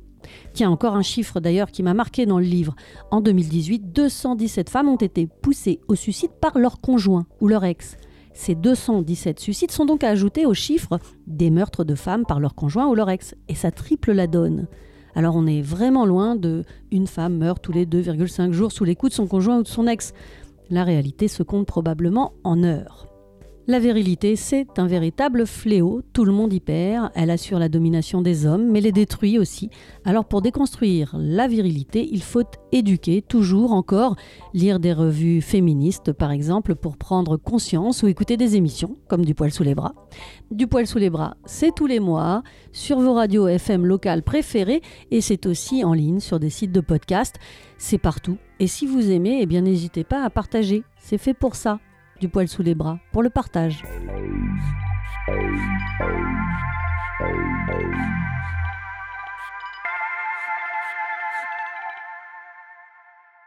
[0.52, 2.74] Tiens, encore un chiffre d'ailleurs qui m'a marqué dans le livre.
[3.10, 7.96] En 2018, 217 femmes ont été poussées au suicide par leur conjoint ou leur ex.
[8.34, 12.88] Ces 217 suicides sont donc ajoutés au chiffre des meurtres de femmes par leur conjoint
[12.88, 13.34] ou leur ex.
[13.48, 14.68] Et ça triple la donne.
[15.14, 18.96] Alors on est vraiment loin de une femme meurt tous les 2,5 jours sous les
[18.96, 20.14] coups de son conjoint ou de son ex.
[20.70, 23.11] La réalité se compte probablement en heures.
[23.68, 28.20] La virilité, c'est un véritable fléau, tout le monde y perd, elle assure la domination
[28.20, 29.70] des hommes, mais les détruit aussi.
[30.04, 32.42] Alors pour déconstruire la virilité, il faut
[32.72, 34.16] éduquer, toujours encore,
[34.52, 39.36] lire des revues féministes par exemple, pour prendre conscience ou écouter des émissions, comme Du
[39.36, 39.94] poil sous les bras.
[40.50, 42.42] Du poil sous les bras, c'est tous les mois,
[42.72, 44.82] sur vos radios FM locales préférées,
[45.12, 47.36] et c'est aussi en ligne sur des sites de podcast.
[47.78, 48.38] C'est partout.
[48.58, 50.82] Et si vous aimez, eh bien n'hésitez pas à partager.
[50.98, 51.78] C'est fait pour ça,
[52.22, 53.82] du poil sous les bras pour le partage.